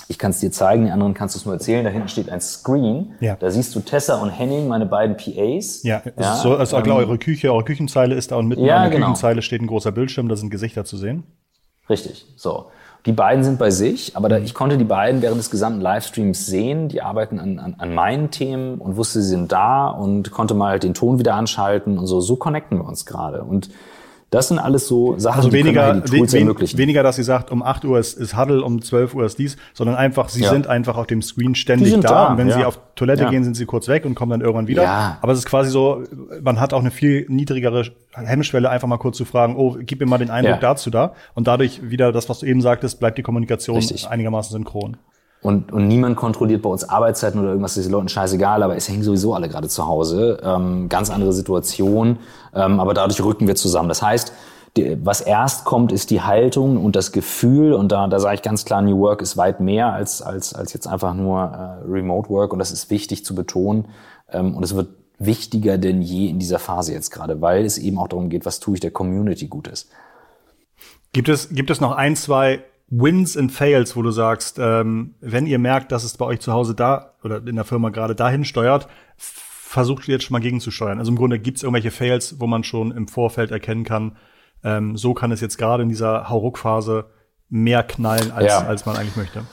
ich 0.09 0.17
kann 0.17 0.31
es 0.31 0.39
dir 0.39 0.51
zeigen, 0.51 0.85
die 0.85 0.91
anderen 0.91 1.13
kannst 1.13 1.35
du 1.35 1.39
es 1.39 1.45
nur 1.45 1.53
erzählen. 1.55 1.83
Da 1.83 1.89
hinten 1.89 2.07
steht 2.07 2.29
ein 2.29 2.39
Screen. 2.39 3.15
Ja. 3.19 3.35
Da 3.35 3.51
siehst 3.51 3.75
du 3.75 3.81
Tessa 3.81 4.21
und 4.21 4.29
Henning, 4.29 4.67
meine 4.67 4.85
beiden 4.85 5.17
PAs. 5.17 5.83
Ja, 5.83 6.01
ja 6.17 6.33
ist 6.33 6.43
so, 6.43 6.55
also 6.55 6.77
ähm, 6.77 6.91
eure 6.91 7.17
Küche, 7.17 7.51
eure 7.51 7.65
Küchenzeile 7.65 8.15
ist 8.15 8.31
da 8.31 8.37
und 8.37 8.47
mitten 8.47 8.63
ja, 8.63 8.77
an 8.77 8.83
der 8.83 8.91
genau. 8.91 9.07
Küchenzeile 9.07 9.41
steht 9.41 9.61
ein 9.61 9.67
großer 9.67 9.91
Bildschirm, 9.91 10.29
da 10.29 10.37
sind 10.37 10.49
Gesichter 10.49 10.85
zu 10.85 10.95
sehen. 10.95 11.23
Richtig, 11.89 12.25
so. 12.37 12.67
Die 13.05 13.13
beiden 13.13 13.43
sind 13.43 13.57
bei 13.57 13.69
sich, 13.69 14.17
aber 14.17 14.27
da, 14.27 14.37
ich 14.37 14.53
konnte 14.53 14.77
die 14.77 14.83
beiden 14.83 15.21
während 15.21 15.39
des 15.39 15.49
gesamten 15.49 15.79
Livestreams 15.79 16.45
sehen. 16.45 16.89
Die 16.89 17.01
arbeiten 17.01 17.39
an, 17.39 17.59
an, 17.59 17.75
an 17.77 17.93
meinen 17.93 18.31
Themen 18.31 18.79
und 18.79 18.97
wusste, 18.97 19.21
sie 19.21 19.29
sind 19.29 19.51
da 19.51 19.87
und 19.87 20.31
konnte 20.31 20.53
mal 20.53 20.79
den 20.79 20.93
Ton 20.93 21.19
wieder 21.19 21.35
anschalten 21.35 21.97
und 21.97 22.07
so. 22.07 22.19
So 22.19 22.35
connecten 22.35 22.77
wir 22.77 22.85
uns 22.85 23.05
gerade. 23.05 23.43
Und 23.43 23.69
das 24.29 24.49
sind 24.49 24.59
alles 24.59 24.87
so 24.87 25.17
Sachen, 25.17 25.37
also 25.37 25.53
weniger, 25.53 25.93
die, 25.93 26.11
die 26.11 26.17
Tools 26.17 26.33
we 26.33 26.39
ermöglichen. 26.39 26.77
Weniger, 26.77 27.01
dass 27.01 27.15
sie 27.15 27.23
sagt, 27.23 27.49
um 27.49 27.63
8 27.63 27.85
Uhr 27.85 27.97
ist, 27.97 28.17
ist 28.17 28.35
Huddle, 28.35 28.61
um 28.61 28.81
12 28.81 29.15
Uhr 29.15 29.25
ist 29.25 29.39
dies, 29.39 29.55
sondern 29.73 29.95
einfach, 29.95 30.27
sie 30.27 30.43
ja. 30.43 30.49
sind 30.49 30.67
einfach 30.67 30.97
auf 30.97 31.07
dem 31.07 31.21
Screen 31.21 31.55
ständig 31.55 31.93
da. 31.93 31.99
da. 32.01 32.27
Und 32.27 32.37
wenn 32.37 32.49
ja. 32.49 32.57
sie 32.57 32.65
auf 32.65 32.77
Toilette 32.95 33.23
ja. 33.23 33.29
gehen, 33.29 33.45
sind 33.45 33.55
sie 33.55 33.65
kurz 33.65 33.87
weg 33.87 34.05
und 34.05 34.15
kommen 34.15 34.31
dann 34.31 34.41
irgendwann 34.41 34.67
wieder. 34.67 34.83
Ja. 34.83 35.17
Aber 35.21 35.31
es 35.31 35.39
ist 35.39 35.45
quasi 35.45 35.69
so, 35.69 36.03
man 36.41 36.59
hat 36.59 36.73
auch 36.73 36.81
eine 36.81 36.91
viel 36.91 37.25
niedrigere 37.29 37.85
Hemmschwelle, 38.13 38.69
einfach 38.69 38.87
mal 38.87 38.97
kurz 38.97 39.15
zu 39.15 39.23
fragen, 39.23 39.55
oh, 39.55 39.77
gib 39.79 40.01
mir 40.01 40.07
mal 40.07 40.17
den 40.17 40.29
Eindruck 40.29 40.59
dazu 40.59 40.89
da. 40.89 41.13
Und 41.33 41.47
dadurch 41.47 41.89
wieder 41.89 42.11
das, 42.11 42.27
was 42.27 42.39
du 42.39 42.47
eben 42.47 42.61
sagtest, 42.61 42.99
bleibt 42.99 43.17
die 43.17 43.23
Kommunikation 43.23 43.77
Richtig. 43.77 44.09
einigermaßen 44.09 44.51
synchron. 44.51 44.97
Und, 45.47 45.71
und 45.71 45.87
niemand 45.87 46.17
kontrolliert 46.17 46.61
bei 46.61 46.69
uns 46.69 46.83
Arbeitszeiten 46.83 47.39
oder 47.39 47.51
irgendwas, 47.51 47.75
das 47.75 47.77
ist 47.77 47.85
den 47.85 47.93
Leuten 47.93 48.09
scheißegal, 48.09 48.63
aber 48.63 48.75
es 48.75 48.89
hängen 48.89 49.01
sowieso 49.01 49.33
alle 49.33 49.47
gerade 49.47 49.69
zu 49.69 49.87
Hause. 49.87 50.41
Ähm, 50.43 50.89
ganz 50.89 51.09
andere 51.09 51.31
Situation, 51.31 52.19
ähm, 52.53 52.81
aber 52.81 52.93
dadurch 52.93 53.23
rücken 53.23 53.47
wir 53.47 53.55
zusammen. 53.55 53.87
Das 53.87 54.01
heißt, 54.01 54.33
die, 54.75 54.97
was 55.05 55.21
erst 55.21 55.63
kommt, 55.63 55.93
ist 55.93 56.09
die 56.09 56.21
Haltung 56.21 56.83
und 56.83 56.97
das 56.97 57.13
Gefühl. 57.13 57.71
Und 57.71 57.93
da, 57.93 58.07
da 58.07 58.19
sage 58.19 58.35
ich 58.35 58.41
ganz 58.41 58.65
klar, 58.65 58.81
New 58.81 58.99
Work 58.99 59.21
ist 59.21 59.37
weit 59.37 59.61
mehr 59.61 59.93
als, 59.93 60.21
als, 60.21 60.53
als 60.53 60.73
jetzt 60.73 60.85
einfach 60.85 61.13
nur 61.13 61.39
äh, 61.43 61.89
Remote 61.89 62.29
Work. 62.29 62.51
Und 62.51 62.59
das 62.59 62.71
ist 62.71 62.89
wichtig 62.89 63.23
zu 63.23 63.33
betonen. 63.33 63.85
Ähm, 64.29 64.53
und 64.53 64.63
es 64.63 64.75
wird 64.75 64.89
wichtiger 65.17 65.77
denn 65.77 66.01
je 66.01 66.27
in 66.27 66.39
dieser 66.39 66.59
Phase 66.59 66.91
jetzt 66.91 67.09
gerade, 67.09 67.39
weil 67.39 67.63
es 67.63 67.77
eben 67.77 67.99
auch 67.99 68.09
darum 68.09 68.27
geht, 68.27 68.45
was 68.45 68.59
tue 68.59 68.73
ich 68.73 68.81
der 68.81 68.91
Community 68.91 69.47
Gutes. 69.47 69.87
Gibt 71.13 71.29
es, 71.29 71.47
gibt 71.51 71.69
es 71.69 71.79
noch 71.79 71.93
ein, 71.93 72.17
zwei 72.17 72.65
Wins 72.89 73.35
and 73.35 73.51
Fails, 73.51 73.95
wo 73.95 74.01
du 74.01 74.11
sagst, 74.11 74.59
ähm, 74.59 75.15
wenn 75.19 75.45
ihr 75.45 75.59
merkt, 75.59 75.91
dass 75.91 76.03
es 76.03 76.15
bei 76.15 76.25
euch 76.25 76.39
zu 76.39 76.53
Hause 76.53 76.73
da 76.73 77.13
oder 77.23 77.45
in 77.45 77.55
der 77.55 77.65
Firma 77.65 77.89
gerade 77.89 78.15
dahin 78.15 78.45
steuert, 78.45 78.87
versucht 79.17 80.07
ihr 80.07 80.13
jetzt 80.13 80.23
schon 80.23 80.33
mal 80.33 80.39
gegenzusteuern. 80.39 80.97
Also 80.97 81.11
im 81.11 81.17
Grunde 81.17 81.39
gibt 81.39 81.57
es 81.57 81.63
irgendwelche 81.63 81.91
Fails, 81.91 82.39
wo 82.39 82.47
man 82.47 82.63
schon 82.63 82.91
im 82.91 83.07
Vorfeld 83.07 83.51
erkennen 83.51 83.83
kann, 83.83 84.15
ähm, 84.63 84.95
so 84.95 85.13
kann 85.13 85.31
es 85.31 85.41
jetzt 85.41 85.57
gerade 85.57 85.83
in 85.83 85.89
dieser 85.89 86.29
Hauruck-Phase 86.29 87.05
mehr 87.49 87.83
knallen, 87.83 88.31
als, 88.31 88.47
ja. 88.47 88.59
als 88.65 88.85
man 88.85 88.95
eigentlich 88.95 89.15
möchte. 89.15 89.43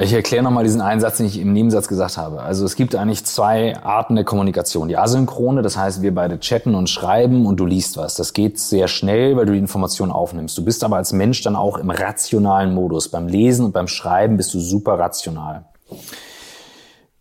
Ich 0.00 0.12
erkläre 0.12 0.42
nochmal 0.42 0.64
diesen 0.64 0.80
Einsatz, 0.80 1.18
den 1.18 1.26
ich 1.26 1.38
im 1.38 1.52
Nebensatz 1.52 1.88
gesagt 1.88 2.16
habe. 2.16 2.42
Also 2.42 2.64
es 2.64 2.76
gibt 2.76 2.94
eigentlich 2.94 3.24
zwei 3.24 3.76
Arten 3.82 4.14
der 4.14 4.24
Kommunikation. 4.24 4.88
Die 4.88 4.96
asynchrone, 4.96 5.62
das 5.62 5.76
heißt, 5.76 6.02
wir 6.02 6.14
beide 6.14 6.40
chatten 6.40 6.74
und 6.74 6.88
schreiben 6.88 7.46
und 7.46 7.58
du 7.58 7.66
liest 7.66 7.96
was. 7.96 8.14
Das 8.14 8.32
geht 8.32 8.58
sehr 8.58 8.88
schnell, 8.88 9.36
weil 9.36 9.46
du 9.46 9.52
die 9.52 9.58
Information 9.58 10.10
aufnimmst. 10.10 10.56
Du 10.56 10.64
bist 10.64 10.84
aber 10.84 10.96
als 10.96 11.12
Mensch 11.12 11.42
dann 11.42 11.56
auch 11.56 11.78
im 11.78 11.90
rationalen 11.90 12.74
Modus. 12.74 13.08
Beim 13.08 13.28
Lesen 13.28 13.64
und 13.64 13.72
beim 13.72 13.88
Schreiben 13.88 14.36
bist 14.36 14.54
du 14.54 14.60
super 14.60 14.98
rational. 14.98 15.66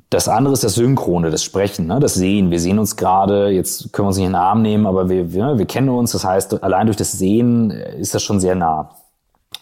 Das 0.09 0.27
andere 0.27 0.53
ist 0.53 0.63
das 0.63 0.75
Synchrone, 0.75 1.31
das 1.31 1.43
Sprechen, 1.43 1.87
ne? 1.87 1.99
das 1.99 2.13
Sehen. 2.13 2.51
Wir 2.51 2.59
sehen 2.59 2.77
uns 2.77 2.95
gerade, 2.95 3.49
jetzt 3.49 3.91
können 3.91 4.05
wir 4.05 4.09
uns 4.09 4.17
nicht 4.17 4.27
in 4.27 4.33
den 4.33 4.39
Arm 4.39 4.61
nehmen, 4.61 4.85
aber 4.85 5.09
wir, 5.09 5.33
wir, 5.33 5.57
wir 5.57 5.65
kennen 5.65 5.89
uns. 5.89 6.11
Das 6.11 6.23
heißt, 6.23 6.63
allein 6.63 6.85
durch 6.85 6.97
das 6.97 7.13
Sehen 7.13 7.71
ist 7.71 8.13
das 8.13 8.21
schon 8.21 8.39
sehr 8.39 8.53
nah. 8.53 8.91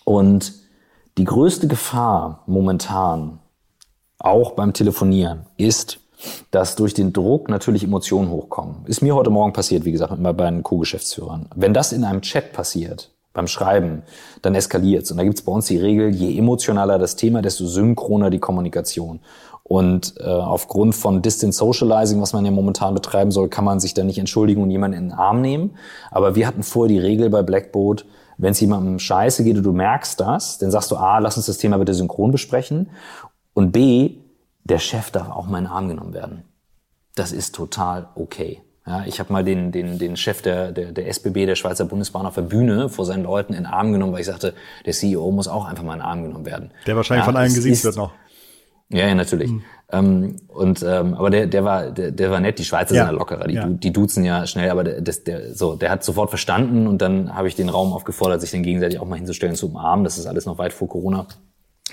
Und 0.03 0.60
die 1.17 1.25
größte 1.25 1.67
Gefahr 1.67 2.43
momentan, 2.45 3.39
auch 4.19 4.51
beim 4.51 4.73
Telefonieren, 4.73 5.45
ist, 5.57 5.99
dass 6.51 6.75
durch 6.75 6.93
den 6.93 7.13
Druck 7.13 7.49
natürlich 7.49 7.83
Emotionen 7.83 8.29
hochkommen. 8.29 8.85
Ist 8.85 9.01
mir 9.01 9.15
heute 9.15 9.31
Morgen 9.31 9.53
passiert, 9.53 9.85
wie 9.85 9.91
gesagt, 9.91 10.17
mit 10.17 10.37
meinen 10.37 10.63
Co-Geschäftsführern. 10.63 11.47
Wenn 11.55 11.73
das 11.73 11.91
in 11.91 12.03
einem 12.03 12.21
Chat 12.21 12.53
passiert, 12.53 13.11
beim 13.33 13.47
Schreiben, 13.47 14.03
dann 14.41 14.55
eskaliert 14.55 15.03
es. 15.03 15.11
Und 15.11 15.17
da 15.17 15.23
gibt 15.23 15.39
es 15.39 15.45
bei 15.45 15.51
uns 15.51 15.65
die 15.67 15.77
Regel, 15.77 16.09
je 16.09 16.37
emotionaler 16.37 16.99
das 16.99 17.15
Thema, 17.15 17.41
desto 17.41 17.65
synchroner 17.65 18.29
die 18.29 18.39
Kommunikation. 18.39 19.21
Und 19.63 20.15
äh, 20.19 20.25
aufgrund 20.25 20.95
von 20.95 21.21
Distance 21.21 21.57
Socializing, 21.57 22.21
was 22.21 22.33
man 22.33 22.43
ja 22.43 22.51
momentan 22.51 22.93
betreiben 22.93 23.31
soll, 23.31 23.47
kann 23.47 23.63
man 23.63 23.79
sich 23.79 23.93
da 23.93 24.03
nicht 24.03 24.17
entschuldigen 24.17 24.61
und 24.61 24.69
jemanden 24.69 24.97
in 24.97 25.09
den 25.09 25.17
Arm 25.17 25.39
nehmen. 25.41 25.77
Aber 26.09 26.35
wir 26.35 26.45
hatten 26.45 26.63
vorher 26.63 26.89
die 26.89 26.99
Regel 26.99 27.29
bei 27.29 27.41
Blackboard, 27.41 28.05
wenn 28.41 28.51
es 28.51 28.59
jemandem 28.59 28.97
scheiße 28.97 29.43
geht 29.43 29.57
und 29.57 29.63
du 29.63 29.71
merkst 29.71 30.19
das, 30.19 30.57
dann 30.57 30.71
sagst 30.71 30.89
du, 30.89 30.95
A, 30.95 31.19
lass 31.19 31.37
uns 31.37 31.45
das 31.45 31.59
Thema 31.59 31.77
bitte 31.77 31.93
synchron 31.93 32.31
besprechen. 32.31 32.89
Und 33.53 33.71
B, 33.71 34.15
der 34.63 34.79
Chef 34.79 35.11
darf 35.11 35.29
auch 35.29 35.45
mal 35.45 35.59
in 35.59 35.65
den 35.65 35.71
Arm 35.71 35.87
genommen 35.87 36.13
werden. 36.13 36.43
Das 37.15 37.31
ist 37.31 37.53
total 37.53 38.09
okay. 38.15 38.63
Ja, 38.87 39.03
ich 39.05 39.19
habe 39.19 39.31
mal 39.31 39.43
den, 39.43 39.71
den, 39.71 39.99
den 39.99 40.17
Chef 40.17 40.41
der, 40.41 40.71
der, 40.71 40.91
der 40.91 41.07
SBB, 41.07 41.45
der 41.45 41.55
Schweizer 41.55 41.85
Bundesbahn, 41.85 42.25
auf 42.25 42.33
der 42.33 42.41
Bühne 42.41 42.89
vor 42.89 43.05
seinen 43.05 43.23
Leuten 43.23 43.53
in 43.53 43.63
den 43.63 43.71
Arm 43.71 43.91
genommen, 43.91 44.13
weil 44.13 44.21
ich 44.21 44.25
sagte, 44.25 44.55
der 44.87 44.93
CEO 44.93 45.29
muss 45.31 45.47
auch 45.47 45.65
einfach 45.65 45.83
mal 45.83 45.93
in 45.93 45.99
den 45.99 46.05
Arm 46.05 46.23
genommen 46.23 46.45
werden. 46.45 46.71
Der 46.87 46.95
wahrscheinlich 46.95 47.21
ja, 47.21 47.31
von 47.31 47.37
allen 47.37 47.53
gesehen 47.53 47.83
wird 47.83 47.95
noch. 47.95 48.11
Ja, 48.91 49.07
ja, 49.07 49.15
natürlich. 49.15 49.51
Mhm. 49.51 49.63
Ähm, 49.91 50.35
und 50.47 50.83
ähm, 50.83 51.13
aber 51.15 51.29
der, 51.29 51.47
der 51.47 51.63
war, 51.63 51.91
der, 51.91 52.11
der 52.11 52.31
war 52.31 52.39
nett. 52.39 52.59
Die 52.59 52.63
Schweizer 52.63 52.95
ja. 52.95 53.05
sind 53.05 53.13
ja 53.13 53.17
lockerer. 53.17 53.47
Die, 53.47 53.55
ja. 53.55 53.67
die 53.67 53.91
duzen 53.91 54.23
ja 54.23 54.47
schnell, 54.47 54.69
aber 54.69 54.83
der, 54.83 55.01
das, 55.01 55.23
der, 55.23 55.53
so, 55.53 55.75
der 55.75 55.91
hat 55.91 56.03
sofort 56.03 56.29
verstanden 56.29 56.87
und 56.87 57.01
dann 57.01 57.35
habe 57.35 57.47
ich 57.47 57.55
den 57.55 57.69
Raum 57.69 57.93
aufgefordert, 57.93 58.41
sich 58.41 58.51
den 58.51 58.63
gegenseitig 58.63 58.99
auch 58.99 59.07
mal 59.07 59.17
hinzustellen 59.17 59.55
zu 59.55 59.67
umarmen. 59.67 60.03
Das 60.03 60.17
ist 60.17 60.25
alles 60.25 60.45
noch 60.45 60.57
weit 60.57 60.73
vor 60.73 60.87
Corona 60.87 61.27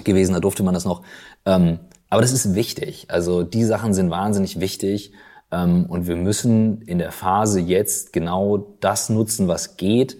gewesen. 0.04 0.34
Da 0.34 0.40
durfte 0.40 0.62
man 0.62 0.74
das 0.74 0.84
noch. 0.84 1.02
Ähm, 1.44 1.80
aber 2.10 2.22
das 2.22 2.32
ist 2.32 2.54
wichtig. 2.54 3.06
Also 3.08 3.42
die 3.42 3.64
Sachen 3.64 3.94
sind 3.94 4.10
wahnsinnig 4.10 4.60
wichtig. 4.60 5.12
Ähm, 5.50 5.86
und 5.88 6.06
wir 6.06 6.16
müssen 6.16 6.82
in 6.82 6.98
der 6.98 7.12
Phase 7.12 7.60
jetzt 7.60 8.12
genau 8.12 8.76
das 8.80 9.08
nutzen, 9.08 9.48
was 9.48 9.76
geht 9.76 10.18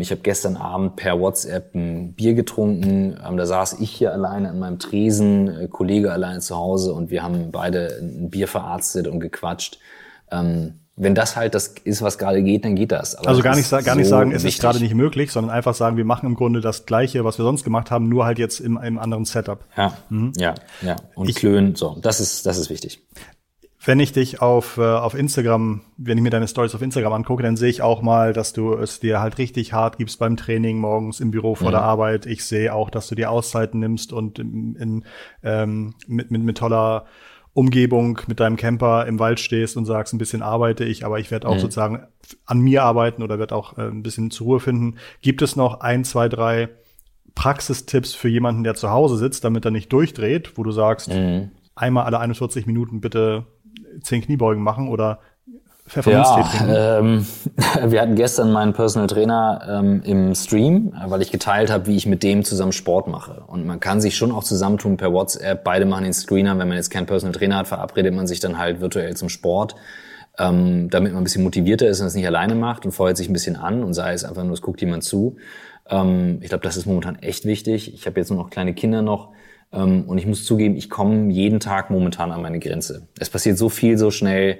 ich 0.00 0.10
habe 0.10 0.22
gestern 0.22 0.56
Abend 0.56 0.96
per 0.96 1.20
WhatsApp 1.20 1.74
ein 1.74 2.14
Bier 2.14 2.34
getrunken. 2.34 3.16
Ähm, 3.24 3.36
da 3.36 3.46
saß 3.46 3.78
ich 3.80 3.90
hier 3.90 4.12
alleine 4.12 4.50
an 4.50 4.58
meinem 4.58 4.78
Tresen, 4.80 5.48
äh, 5.48 5.68
Kollege 5.68 6.12
alleine 6.12 6.40
zu 6.40 6.56
Hause 6.56 6.92
und 6.92 7.10
wir 7.10 7.22
haben 7.22 7.52
beide 7.52 7.96
ein 8.00 8.28
Bier 8.28 8.48
verarztet 8.48 9.06
und 9.06 9.20
gequatscht. 9.20 9.78
Ähm, 10.32 10.80
wenn 10.96 11.14
das 11.14 11.36
halt 11.36 11.54
das 11.54 11.74
ist, 11.84 12.02
was 12.02 12.18
gerade 12.18 12.42
geht, 12.42 12.64
dann 12.64 12.74
geht 12.74 12.90
das. 12.90 13.14
Aber 13.14 13.28
also 13.28 13.40
gar 13.40 13.54
nicht, 13.54 13.70
gar 13.70 13.94
nicht 13.94 14.06
so 14.06 14.10
sagen, 14.10 14.32
es 14.32 14.42
ist 14.42 14.60
gerade 14.60 14.80
nicht 14.80 14.94
möglich, 14.94 15.30
sondern 15.30 15.54
einfach 15.54 15.74
sagen, 15.74 15.96
wir 15.96 16.04
machen 16.04 16.26
im 16.26 16.34
Grunde 16.34 16.60
das 16.60 16.86
Gleiche, 16.86 17.24
was 17.24 17.38
wir 17.38 17.44
sonst 17.44 17.62
gemacht 17.62 17.92
haben, 17.92 18.08
nur 18.08 18.24
halt 18.24 18.40
jetzt 18.40 18.58
im, 18.58 18.76
im 18.78 18.98
anderen 18.98 19.24
Setup. 19.24 19.64
Ja, 19.76 19.92
mhm. 20.08 20.32
ja, 20.36 20.56
ja. 20.82 20.96
Und 21.14 21.28
ich, 21.28 21.36
klönen, 21.36 21.76
so, 21.76 21.96
das 22.02 22.18
ist, 22.18 22.46
das 22.46 22.58
ist 22.58 22.68
wichtig 22.68 23.00
wenn 23.84 24.00
ich 24.00 24.12
dich 24.12 24.42
auf, 24.42 24.76
äh, 24.76 24.82
auf 24.82 25.14
Instagram, 25.14 25.82
wenn 25.96 26.18
ich 26.18 26.22
mir 26.22 26.30
deine 26.30 26.48
Stories 26.48 26.74
auf 26.74 26.82
Instagram 26.82 27.12
angucke, 27.12 27.42
dann 27.42 27.56
sehe 27.56 27.70
ich 27.70 27.80
auch 27.80 28.02
mal, 28.02 28.32
dass 28.32 28.52
du 28.52 28.74
es 28.74 28.98
dir 28.98 29.20
halt 29.20 29.38
richtig 29.38 29.72
hart 29.72 29.98
gibst 29.98 30.18
beim 30.18 30.36
Training 30.36 30.78
morgens 30.78 31.20
im 31.20 31.30
Büro 31.30 31.54
vor 31.54 31.68
mhm. 31.68 31.72
der 31.72 31.82
Arbeit. 31.82 32.26
Ich 32.26 32.44
sehe 32.44 32.74
auch, 32.74 32.90
dass 32.90 33.08
du 33.08 33.14
dir 33.14 33.30
Auszeiten 33.30 33.78
nimmst 33.78 34.12
und 34.12 34.38
in, 34.38 34.74
in, 34.74 35.04
ähm, 35.44 35.94
mit, 36.06 36.30
mit, 36.30 36.42
mit 36.42 36.58
toller 36.58 37.06
Umgebung 37.58 38.20
mit 38.28 38.40
deinem 38.40 38.56
Camper 38.56 39.06
im 39.06 39.18
Wald 39.18 39.40
stehst 39.40 39.76
und 39.76 39.84
sagst, 39.84 40.12
ein 40.12 40.18
bisschen 40.18 40.42
arbeite 40.42 40.84
ich, 40.84 41.04
aber 41.04 41.18
ich 41.18 41.30
werde 41.30 41.48
auch 41.48 41.54
mhm. 41.54 41.60
sozusagen 41.60 42.06
an 42.46 42.60
mir 42.60 42.82
arbeiten 42.84 43.22
oder 43.22 43.38
werde 43.38 43.54
auch 43.54 43.78
äh, 43.78 43.82
ein 43.82 44.02
bisschen 44.02 44.30
zur 44.30 44.46
Ruhe 44.46 44.60
finden. 44.60 44.96
Gibt 45.22 45.42
es 45.42 45.56
noch 45.56 45.80
ein, 45.80 46.04
zwei, 46.04 46.28
drei 46.28 46.68
Praxistipps 47.34 48.14
für 48.14 48.28
jemanden, 48.28 48.64
der 48.64 48.74
zu 48.74 48.90
Hause 48.90 49.16
sitzt, 49.16 49.44
damit 49.44 49.64
er 49.64 49.70
nicht 49.70 49.92
durchdreht, 49.92 50.56
wo 50.56 50.62
du 50.62 50.72
sagst, 50.72 51.08
mhm. 51.08 51.50
einmal 51.74 52.04
alle 52.04 52.18
41 52.20 52.66
Minuten 52.66 53.00
bitte 53.00 53.46
zehn 54.02 54.22
Kniebeugen 54.22 54.62
machen 54.62 54.88
oder 54.88 55.20
Pfefferminztee 55.88 56.66
ja, 56.66 56.98
ähm, 56.98 57.26
wir 57.86 58.00
hatten 58.00 58.14
gestern 58.14 58.52
meinen 58.52 58.72
Personal 58.74 59.06
Trainer 59.08 59.62
ähm, 59.68 60.02
im 60.04 60.34
Stream, 60.34 60.92
weil 61.06 61.22
ich 61.22 61.30
geteilt 61.30 61.70
habe, 61.70 61.86
wie 61.86 61.96
ich 61.96 62.06
mit 62.06 62.22
dem 62.22 62.44
zusammen 62.44 62.72
Sport 62.72 63.08
mache. 63.08 63.42
Und 63.46 63.66
man 63.66 63.80
kann 63.80 64.00
sich 64.00 64.16
schon 64.16 64.30
auch 64.30 64.44
zusammentun 64.44 64.96
per 64.96 65.12
WhatsApp. 65.12 65.64
Beide 65.64 65.86
machen 65.86 66.04
den 66.04 66.12
Screener. 66.12 66.58
Wenn 66.58 66.68
man 66.68 66.76
jetzt 66.76 66.90
keinen 66.90 67.06
Personal 67.06 67.32
Trainer 67.32 67.56
hat, 67.56 67.68
verabredet 67.68 68.14
man 68.14 68.26
sich 68.26 68.40
dann 68.40 68.58
halt 68.58 68.80
virtuell 68.80 69.16
zum 69.16 69.28
Sport, 69.28 69.76
ähm, 70.38 70.90
damit 70.90 71.12
man 71.12 71.22
ein 71.22 71.24
bisschen 71.24 71.42
motivierter 71.42 71.88
ist 71.88 72.00
und 72.00 72.06
es 72.06 72.14
nicht 72.14 72.26
alleine 72.26 72.54
macht 72.54 72.84
und 72.84 72.92
feuert 72.92 73.16
sich 73.16 73.28
ein 73.28 73.32
bisschen 73.32 73.56
an 73.56 73.82
und 73.82 73.94
sei 73.94 74.12
es 74.12 74.24
einfach 74.24 74.44
nur, 74.44 74.52
es 74.52 74.62
guckt 74.62 74.80
jemand 74.80 75.04
zu. 75.04 75.36
Ähm, 75.88 76.38
ich 76.42 76.48
glaube, 76.48 76.64
das 76.64 76.76
ist 76.76 76.86
momentan 76.86 77.16
echt 77.16 77.44
wichtig. 77.44 77.94
Ich 77.94 78.06
habe 78.06 78.20
jetzt 78.20 78.30
nur 78.30 78.38
noch 78.38 78.50
kleine 78.50 78.74
Kinder 78.74 79.02
noch. 79.02 79.30
Ähm, 79.72 80.04
und 80.06 80.18
ich 80.18 80.26
muss 80.26 80.44
zugeben, 80.44 80.76
ich 80.76 80.90
komme 80.90 81.32
jeden 81.32 81.60
Tag 81.60 81.90
momentan 81.90 82.32
an 82.32 82.42
meine 82.42 82.58
Grenze. 82.58 83.08
Es 83.18 83.30
passiert 83.30 83.58
so 83.58 83.68
viel 83.68 83.98
so 83.98 84.10
schnell 84.10 84.58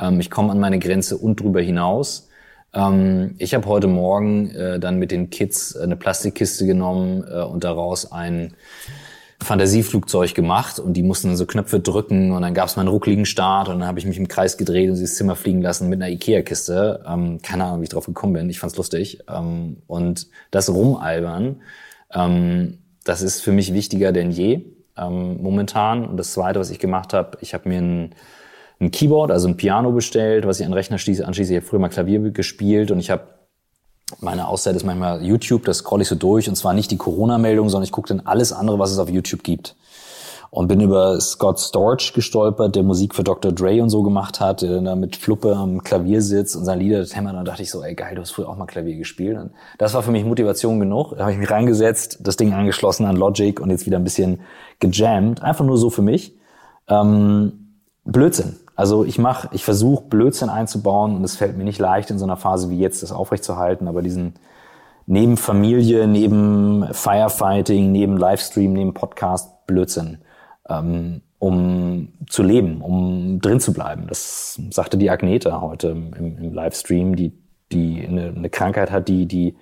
ähm, 0.00 0.20
ich 0.20 0.30
komme 0.30 0.50
an 0.50 0.60
meine 0.60 0.78
Grenze 0.78 1.16
und 1.18 1.40
drüber 1.40 1.60
hinaus. 1.60 2.28
Ähm, 2.72 3.34
ich 3.38 3.54
habe 3.54 3.66
heute 3.66 3.86
Morgen 3.86 4.50
äh, 4.50 4.78
dann 4.78 4.98
mit 4.98 5.10
den 5.10 5.30
Kids 5.30 5.76
eine 5.76 5.96
Plastikkiste 5.96 6.66
genommen 6.66 7.24
äh, 7.28 7.42
und 7.42 7.64
daraus 7.64 8.10
ein 8.10 8.54
Fantasieflugzeug 9.42 10.34
gemacht 10.34 10.78
und 10.78 10.94
die 10.94 11.02
mussten 11.02 11.28
dann 11.28 11.36
so 11.36 11.46
Knöpfe 11.46 11.80
drücken 11.80 12.32
und 12.32 12.42
dann 12.42 12.52
gab 12.52 12.68
es 12.68 12.76
mal 12.76 12.82
einen 12.82 12.90
ruckligen 12.90 13.24
Start 13.24 13.68
und 13.68 13.78
dann 13.78 13.88
habe 13.88 13.98
ich 13.98 14.04
mich 14.04 14.18
im 14.18 14.28
Kreis 14.28 14.58
gedreht 14.58 14.90
und 14.90 14.96
sie 14.96 15.02
ins 15.02 15.14
Zimmer 15.14 15.34
fliegen 15.34 15.62
lassen 15.62 15.88
mit 15.88 16.00
einer 16.00 16.12
Ikea-Kiste. 16.12 17.02
Keine 17.42 17.64
Ahnung, 17.64 17.80
wie 17.80 17.84
ich 17.84 17.88
drauf 17.88 18.04
gekommen 18.04 18.34
bin. 18.34 18.50
Ich 18.50 18.60
fand's 18.60 18.76
lustig. 18.76 19.20
Und 19.86 20.26
das 20.50 20.68
Rumalbern, 20.68 21.62
ähm, 22.12 22.79
das 23.04 23.22
ist 23.22 23.40
für 23.40 23.52
mich 23.52 23.72
wichtiger 23.72 24.12
denn 24.12 24.30
je 24.30 24.64
ähm, 24.96 25.42
momentan. 25.42 26.06
Und 26.06 26.16
das 26.16 26.32
Zweite, 26.32 26.60
was 26.60 26.70
ich 26.70 26.78
gemacht 26.78 27.12
habe, 27.12 27.38
ich 27.40 27.54
habe 27.54 27.68
mir 27.68 27.80
ein 27.80 28.14
ein 28.80 28.90
Keyboard, 28.90 29.30
also 29.30 29.46
ein 29.46 29.56
Piano 29.56 29.92
bestellt, 29.92 30.46
was 30.46 30.58
ich 30.58 30.64
an 30.64 30.72
den 30.72 30.78
Rechner 30.78 30.98
schließe, 30.98 31.26
anschließe. 31.26 31.52
Ich 31.52 31.58
habe 31.58 31.66
früher 31.66 31.80
mal 31.80 31.88
Klavier 31.88 32.30
gespielt 32.30 32.90
und 32.90 32.98
ich 32.98 33.10
habe 33.10 33.24
meine 34.18 34.48
Auszeit 34.48 34.74
ist 34.74 34.84
manchmal 34.84 35.22
YouTube, 35.22 35.64
das 35.64 35.78
scroll 35.78 36.02
ich 36.02 36.08
so 36.08 36.16
durch 36.16 36.48
und 36.48 36.56
zwar 36.56 36.72
nicht 36.72 36.90
die 36.90 36.96
Corona-Meldung, 36.96 37.68
sondern 37.68 37.84
ich 37.84 37.92
gucke 37.92 38.08
dann 38.08 38.26
alles 38.26 38.52
andere, 38.52 38.78
was 38.78 38.90
es 38.90 38.98
auf 38.98 39.08
YouTube 39.08 39.44
gibt. 39.44 39.76
Und 40.50 40.66
bin 40.66 40.80
über 40.80 41.20
Scott 41.20 41.60
Storch 41.60 42.12
gestolpert, 42.12 42.74
der 42.74 42.82
Musik 42.82 43.14
für 43.14 43.22
Dr. 43.22 43.52
Dre 43.52 43.80
und 43.82 43.90
so 43.90 44.02
gemacht 44.02 44.40
hat, 44.40 44.62
der 44.62 44.80
da 44.80 44.96
mit 44.96 45.14
Fluppe 45.14 45.54
am 45.54 45.84
Klavier 45.84 46.22
sitzt 46.22 46.56
und 46.56 46.64
sein 46.64 46.80
Lieder 46.80 47.04
hämmert. 47.04 47.34
Und 47.34 47.44
da 47.44 47.52
dachte 47.52 47.62
ich 47.62 47.70
so, 47.70 47.84
ey 47.84 47.94
geil, 47.94 48.16
du 48.16 48.22
hast 48.22 48.32
früher 48.32 48.48
auch 48.48 48.56
mal 48.56 48.66
Klavier 48.66 48.96
gespielt. 48.96 49.38
Und 49.38 49.52
das 49.78 49.94
war 49.94 50.02
für 50.02 50.10
mich 50.10 50.24
Motivation 50.24 50.80
genug. 50.80 51.14
Da 51.16 51.20
habe 51.20 51.32
ich 51.32 51.38
mich 51.38 51.50
reingesetzt, 51.50 52.18
das 52.22 52.36
Ding 52.36 52.52
angeschlossen 52.52 53.06
an 53.06 53.14
Logic 53.14 53.60
und 53.60 53.70
jetzt 53.70 53.86
wieder 53.86 53.98
ein 53.98 54.04
bisschen 54.04 54.40
gejammt. 54.80 55.40
Einfach 55.40 55.64
nur 55.64 55.78
so 55.78 55.88
für 55.88 56.02
mich. 56.02 56.36
Ähm, 56.88 57.76
Blödsinn. 58.04 58.56
Also 58.74 59.04
ich 59.04 59.18
mache, 59.18 59.50
ich 59.52 59.62
versuche 59.62 60.04
Blödsinn 60.04 60.48
einzubauen 60.48 61.14
und 61.14 61.22
es 61.22 61.36
fällt 61.36 61.56
mir 61.56 61.64
nicht 61.64 61.78
leicht 61.78 62.10
in 62.10 62.18
so 62.18 62.24
einer 62.24 62.36
Phase 62.36 62.70
wie 62.70 62.78
jetzt, 62.78 63.02
das 63.02 63.12
aufrechtzuerhalten, 63.12 63.86
aber 63.86 64.02
diesen 64.02 64.34
neben 65.06 65.36
Familie, 65.36 66.06
neben 66.06 66.86
Firefighting, 66.92 67.92
neben 67.92 68.16
Livestream, 68.16 68.72
neben 68.72 68.94
Podcast 68.94 69.66
Blödsinn, 69.66 70.18
ähm, 70.70 71.22
um 71.38 72.08
zu 72.28 72.42
leben, 72.42 72.80
um 72.80 73.40
drin 73.40 73.60
zu 73.60 73.72
bleiben. 73.72 74.06
Das 74.08 74.60
sagte 74.70 74.98
die 74.98 75.10
Agneta 75.10 75.60
heute 75.60 75.88
im, 75.88 76.12
im 76.14 76.52
Livestream, 76.52 77.16
die, 77.16 77.32
die 77.72 78.06
eine, 78.06 78.32
eine 78.36 78.50
Krankheit 78.50 78.90
hat, 78.90 79.08
die, 79.08 79.26
die 79.26 79.56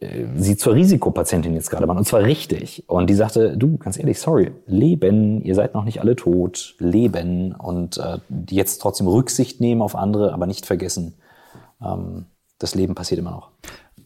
äh, 0.00 0.26
sie 0.36 0.56
zur 0.56 0.74
Risikopatientin 0.74 1.54
jetzt 1.54 1.70
gerade 1.70 1.88
waren, 1.88 1.96
und 1.98 2.06
zwar 2.06 2.22
richtig. 2.22 2.84
Und 2.88 3.08
die 3.08 3.14
sagte, 3.14 3.56
du, 3.56 3.78
ganz 3.78 3.98
ehrlich, 3.98 4.20
sorry, 4.20 4.52
leben, 4.66 5.40
ihr 5.42 5.54
seid 5.54 5.74
noch 5.74 5.84
nicht 5.84 6.00
alle 6.00 6.16
tot, 6.16 6.74
leben 6.78 7.54
und 7.54 7.98
äh, 7.98 8.18
jetzt 8.50 8.78
trotzdem 8.78 9.08
Rücksicht 9.08 9.60
nehmen 9.60 9.82
auf 9.82 9.96
andere, 9.96 10.32
aber 10.32 10.46
nicht 10.46 10.66
vergessen, 10.66 11.14
ähm, 11.82 12.26
das 12.58 12.74
Leben 12.74 12.94
passiert 12.94 13.18
immer 13.18 13.32
noch. 13.32 13.50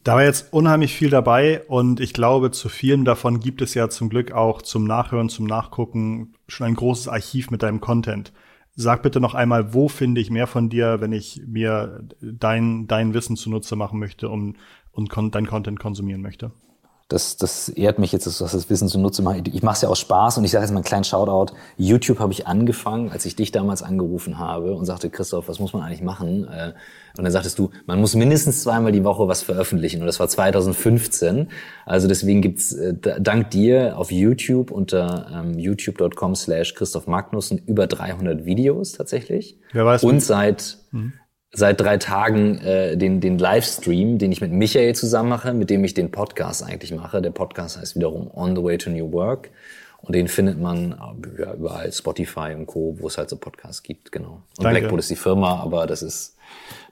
Da 0.07 0.15
war 0.15 0.23
jetzt 0.23 0.53
unheimlich 0.53 0.95
viel 0.95 1.09
dabei 1.09 1.63
und 1.67 1.99
ich 1.99 2.13
glaube, 2.13 2.51
zu 2.51 2.69
vielen 2.69 3.03
davon 3.03 3.41
gibt 3.41 3.61
es 3.61 3.73
ja 3.73 3.89
zum 3.89 4.07
Glück 4.07 4.31
auch 4.31 4.61
zum 4.61 4.85
Nachhören, 4.85 5.27
zum 5.27 5.45
Nachgucken 5.45 6.33
schon 6.47 6.67
ein 6.67 6.75
großes 6.75 7.09
Archiv 7.09 7.51
mit 7.51 7.61
deinem 7.61 7.81
Content. 7.81 8.31
Sag 8.73 9.03
bitte 9.03 9.19
noch 9.19 9.33
einmal, 9.33 9.73
wo 9.73 9.89
finde 9.89 10.21
ich 10.21 10.29
mehr 10.29 10.47
von 10.47 10.69
dir, 10.69 11.01
wenn 11.01 11.11
ich 11.11 11.41
mir 11.45 12.07
dein, 12.21 12.87
dein 12.87 13.13
Wissen 13.13 13.35
zunutze 13.35 13.75
machen 13.75 13.99
möchte, 13.99 14.29
um 14.29 14.55
und 14.93 15.11
dein 15.35 15.45
Content 15.45 15.77
konsumieren 15.77 16.21
möchte. 16.21 16.53
Das, 17.09 17.37
das 17.37 17.69
ehrt 17.69 17.99
mich 17.99 18.11
jetzt, 18.11 18.27
dass 18.27 18.39
das 18.39 18.69
Wissen 18.69 18.89
zunutze 18.89 19.21
mache. 19.21 19.41
Ich 19.53 19.63
mache 19.63 19.75
es 19.75 19.81
ja 19.81 19.87
aus 19.87 19.99
Spaß 19.99 20.37
und 20.37 20.43
ich 20.43 20.51
sage 20.51 20.65
jetzt 20.65 20.71
mal 20.71 20.79
einen 20.79 20.83
kleinen 20.83 21.05
Shoutout. 21.05 21.53
YouTube 21.77 22.19
habe 22.19 22.33
ich 22.33 22.47
angefangen, 22.47 23.11
als 23.11 23.25
ich 23.25 23.37
dich 23.37 23.53
damals 23.53 23.81
angerufen 23.81 24.39
habe 24.39 24.73
und 24.75 24.85
sagte, 24.85 25.09
Christoph, 25.09 25.47
was 25.47 25.59
muss 25.59 25.71
man 25.71 25.83
eigentlich 25.83 26.01
machen? 26.01 26.45
Äh, 26.49 26.73
und 27.17 27.23
dann 27.23 27.31
sagtest 27.31 27.59
du, 27.59 27.71
man 27.85 28.01
muss 28.01 28.13
mindestens 28.13 28.61
zweimal 28.61 28.91
die 28.91 29.05
Woche 29.05 29.25
was 29.29 29.41
veröffentlichen. 29.41 30.01
Und 30.01 30.07
das 30.07 30.19
war 30.19 30.27
2015. 30.27 31.47
Also 31.85 32.09
deswegen 32.09 32.41
gibt's 32.41 32.73
äh, 32.73 32.93
dank 32.93 33.51
dir 33.51 33.97
auf 33.97 34.11
YouTube 34.11 34.69
unter 34.69 35.31
ähm, 35.33 35.57
youtube.com 35.57 36.35
slash 36.35 36.75
Christoph 36.75 37.07
Magnussen 37.07 37.61
über 37.65 37.87
300 37.87 38.45
Videos 38.45 38.91
tatsächlich. 38.91 39.57
Wer 39.71 39.85
weiß. 39.85 40.03
Und 40.03 40.21
seit... 40.21 40.77
Mhm 40.91 41.13
seit 41.57 41.81
drei 41.81 41.97
Tagen 41.97 42.59
äh, 42.59 42.95
den, 42.97 43.19
den 43.19 43.39
Livestream, 43.39 44.19
den 44.19 44.31
ich 44.31 44.41
mit 44.41 44.51
Michael 44.51 44.93
zusammen 44.93 45.29
mache, 45.29 45.53
mit 45.53 45.71
dem 45.71 45.83
ich 45.83 45.95
den 45.95 46.11
Podcast 46.11 46.63
eigentlich 46.63 46.93
mache. 46.93 47.19
Der 47.19 47.31
Podcast 47.31 47.79
heißt 47.79 47.95
wiederum 47.95 48.29
On 48.35 48.55
the 48.55 48.63
Way 48.63 48.77
to 48.77 48.91
New 48.91 49.11
Work. 49.11 49.49
Und 50.03 50.13
den 50.13 50.27
findet 50.27 50.59
man 50.59 50.91
äh, 50.91 51.41
ja, 51.41 51.53
überall, 51.55 51.91
Spotify 51.91 52.53
und 52.55 52.67
Co., 52.67 52.95
wo 52.99 53.07
es 53.07 53.17
halt 53.17 53.31
so 53.31 53.37
Podcasts 53.37 53.81
gibt, 53.81 54.11
genau. 54.11 54.43
Und 54.57 54.65
Danke. 54.65 54.81
Blackboard 54.81 54.99
ist 54.99 55.09
die 55.09 55.15
Firma, 55.15 55.59
aber 55.59 55.87
das 55.87 56.03
ist 56.03 56.35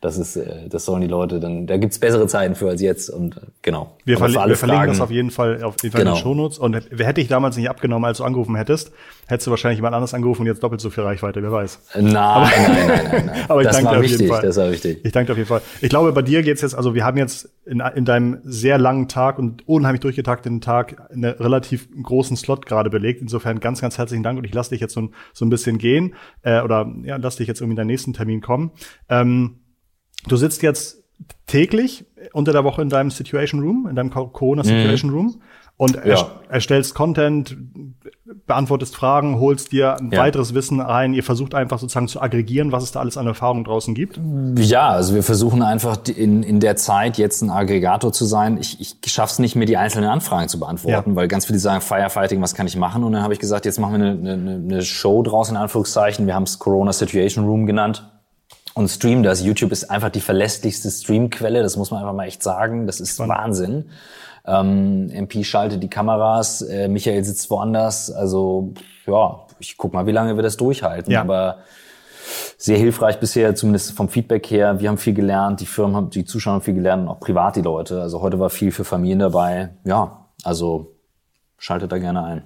das 0.05 0.19
ist, 0.19 0.35
äh, 0.35 0.69
das 0.69 0.85
sollen 0.85 1.01
die 1.01 1.07
Leute 1.07 1.39
dann, 1.39 1.65
da 1.65 1.77
gibt's 1.77 1.97
bessere 1.97 2.27
Zeiten 2.27 2.53
für 2.53 2.69
als 2.69 2.79
jetzt 2.79 3.09
und 3.09 3.37
äh, 3.37 3.41
genau. 3.63 3.97
Wir, 4.05 4.17
verli 4.17 4.35
wir 4.35 4.55
verlinken 4.55 4.89
das 4.89 5.01
auf 5.01 5.09
jeden 5.09 5.31
Fall 5.31 5.63
auf 5.63 5.75
jeden 5.81 5.91
Fall 5.91 6.01
genau. 6.01 6.11
in 6.11 6.17
den 6.17 6.23
Shownotes. 6.23 6.59
Und 6.59 6.75
hätte 6.75 7.21
ich 7.21 7.27
damals 7.27 7.57
nicht 7.57 7.69
abgenommen, 7.69 8.05
als 8.05 8.19
du 8.19 8.23
angerufen 8.23 8.55
hättest, 8.55 8.91
hättest 9.27 9.47
du 9.47 9.51
wahrscheinlich 9.51 9.79
jemand 9.79 9.95
anderes 9.95 10.13
angerufen 10.13 10.41
und 10.41 10.47
jetzt 10.47 10.61
doppelt 10.61 10.79
so 10.79 10.91
viel 10.91 11.03
Reichweite, 11.03 11.41
wer 11.41 11.51
weiß. 11.51 11.79
Nein, 11.95 12.15
aber, 12.15 12.45
nein, 12.45 12.53
nein, 12.67 12.87
nein, 12.87 13.25
nein. 13.25 13.45
aber 13.47 13.61
ich 13.61 13.67
das 13.67 13.77
danke 13.77 13.85
war 13.85 13.93
dir 13.93 13.97
auf 13.97 14.03
wichtig, 14.03 14.19
jeden 14.21 14.33
Fall. 14.33 14.41
Das 14.43 14.57
war 14.57 14.71
wichtig. 14.71 14.99
Ich 15.03 15.11
danke 15.11 15.27
dir 15.27 15.31
auf 15.33 15.37
jeden 15.37 15.49
Fall. 15.49 15.61
Ich 15.81 15.89
glaube, 15.89 16.11
bei 16.11 16.21
dir 16.21 16.43
geht's 16.43 16.61
jetzt, 16.61 16.75
also 16.75 16.93
wir 16.93 17.03
haben 17.03 17.17
jetzt 17.17 17.49
in, 17.65 17.79
in 17.79 18.05
deinem 18.05 18.37
sehr 18.43 18.77
langen 18.77 19.07
Tag 19.07 19.39
und 19.39 19.67
unheimlich 19.67 20.01
durchgetakteten 20.01 20.61
Tag 20.61 21.09
einen 21.11 21.25
relativ 21.25 21.89
großen 22.01 22.37
Slot 22.37 22.67
gerade 22.67 22.91
belegt. 22.91 23.21
Insofern 23.21 23.59
ganz, 23.59 23.81
ganz 23.81 23.97
herzlichen 23.97 24.21
Dank 24.21 24.37
und 24.37 24.45
ich 24.45 24.53
lasse 24.53 24.69
dich 24.69 24.81
jetzt 24.81 24.93
so, 24.93 25.09
so 25.33 25.45
ein 25.45 25.49
bisschen 25.49 25.79
gehen 25.79 26.13
äh, 26.43 26.61
oder 26.61 26.93
ja, 27.03 27.15
lass 27.15 27.37
dich 27.37 27.47
jetzt 27.47 27.61
irgendwie 27.61 27.73
in 27.73 27.77
deinen 27.77 27.87
nächsten 27.87 28.13
Termin 28.13 28.41
kommen. 28.41 28.69
Ähm, 29.09 29.61
Du 30.27 30.35
sitzt 30.37 30.61
jetzt 30.61 31.03
täglich 31.47 32.05
unter 32.33 32.51
der 32.51 32.63
Woche 32.63 32.81
in 32.81 32.89
deinem 32.89 33.11
Situation 33.11 33.61
Room, 33.61 33.87
in 33.89 33.95
deinem 33.95 34.09
Corona 34.09 34.63
Situation 34.63 35.11
mhm. 35.11 35.17
Room 35.17 35.41
und 35.77 35.99
ja. 36.05 36.31
erstellst 36.49 36.95
Content, 36.95 37.55
beantwortest 38.47 38.95
Fragen, 38.95 39.39
holst 39.39 39.73
dir 39.73 39.97
ein 39.97 40.09
ja. 40.09 40.19
weiteres 40.19 40.53
Wissen 40.53 40.79
ein. 40.79 41.13
Ihr 41.13 41.23
versucht 41.23 41.53
einfach 41.53 41.79
sozusagen 41.79 42.07
zu 42.07 42.21
aggregieren, 42.21 42.71
was 42.71 42.83
es 42.83 42.93
da 42.93 43.01
alles 43.01 43.17
an 43.17 43.27
Erfahrung 43.27 43.65
draußen 43.65 43.93
gibt. 43.93 44.19
Ja, 44.57 44.89
also 44.89 45.15
wir 45.15 45.23
versuchen 45.23 45.61
einfach 45.61 45.97
in, 46.07 46.43
in 46.43 46.61
der 46.61 46.77
Zeit 46.77 47.17
jetzt 47.17 47.41
ein 47.41 47.49
Aggregator 47.49 48.13
zu 48.13 48.23
sein. 48.23 48.57
Ich, 48.57 48.79
ich 48.79 48.95
schaff's 49.11 49.37
nicht 49.37 49.55
mehr, 49.55 49.65
die 49.65 49.75
einzelnen 49.75 50.09
Anfragen 50.09 50.47
zu 50.47 50.59
beantworten, 50.59 51.11
ja. 51.11 51.15
weil 51.15 51.27
ganz 51.27 51.45
viele 51.45 51.59
sagen 51.59 51.81
Firefighting, 51.81 52.41
was 52.41 52.53
kann 52.55 52.67
ich 52.67 52.77
machen? 52.77 53.03
Und 53.03 53.11
dann 53.11 53.21
habe 53.21 53.33
ich 53.33 53.39
gesagt, 53.39 53.65
jetzt 53.65 53.79
machen 53.79 53.99
wir 53.99 54.07
eine, 54.11 54.33
eine, 54.33 54.55
eine 54.55 54.81
Show 54.81 55.23
draus 55.23 55.49
in 55.49 55.57
Anführungszeichen. 55.57 56.25
Wir 56.25 56.35
haben 56.35 56.43
es 56.43 56.57
Corona 56.57 56.93
Situation 56.93 57.45
Room 57.45 57.65
genannt 57.65 58.09
und 58.75 58.89
stream 58.89 59.23
das. 59.23 59.41
YouTube 59.41 59.71
ist 59.71 59.89
einfach 59.89 60.09
die 60.09 60.21
verlässlichste 60.21 60.91
Streamquelle, 60.91 61.63
das 61.63 61.77
muss 61.77 61.91
man 61.91 62.01
einfach 62.01 62.13
mal 62.13 62.27
echt 62.27 62.43
sagen. 62.43 62.85
Das 62.85 62.99
ist 62.99 63.15
Spannend. 63.15 63.33
Wahnsinn. 63.35 63.85
Ähm, 64.45 65.09
MP 65.09 65.43
schaltet 65.43 65.81
die 65.81 65.89
Kameras, 65.89 66.61
äh, 66.61 66.87
Michael 66.87 67.23
sitzt 67.23 67.49
woanders. 67.49 68.11
Also 68.11 68.73
ja, 69.07 69.47
ich 69.59 69.77
guck 69.77 69.93
mal, 69.93 70.05
wie 70.05 70.11
lange 70.11 70.35
wir 70.35 70.43
das 70.43 70.57
durchhalten. 70.57 71.11
Ja. 71.11 71.21
Aber 71.21 71.59
sehr 72.57 72.77
hilfreich 72.77 73.19
bisher, 73.19 73.55
zumindest 73.55 73.93
vom 73.93 74.09
Feedback 74.09 74.49
her. 74.51 74.79
Wir 74.79 74.89
haben 74.89 74.97
viel 74.97 75.13
gelernt, 75.13 75.61
die 75.61 75.65
Firmen 75.65 75.95
haben, 75.95 76.09
die 76.09 76.25
Zuschauer 76.25 76.55
haben 76.55 76.61
viel 76.61 76.73
gelernt 76.73 77.03
und 77.03 77.09
auch 77.09 77.19
privat 77.19 77.55
die 77.55 77.61
Leute. 77.61 78.01
Also 78.01 78.21
heute 78.21 78.39
war 78.39 78.49
viel 78.49 78.71
für 78.71 78.83
Familien 78.83 79.19
dabei. 79.19 79.69
Ja, 79.85 80.27
also 80.43 80.95
schaltet 81.57 81.91
da 81.91 81.97
gerne 81.97 82.23
ein. 82.23 82.43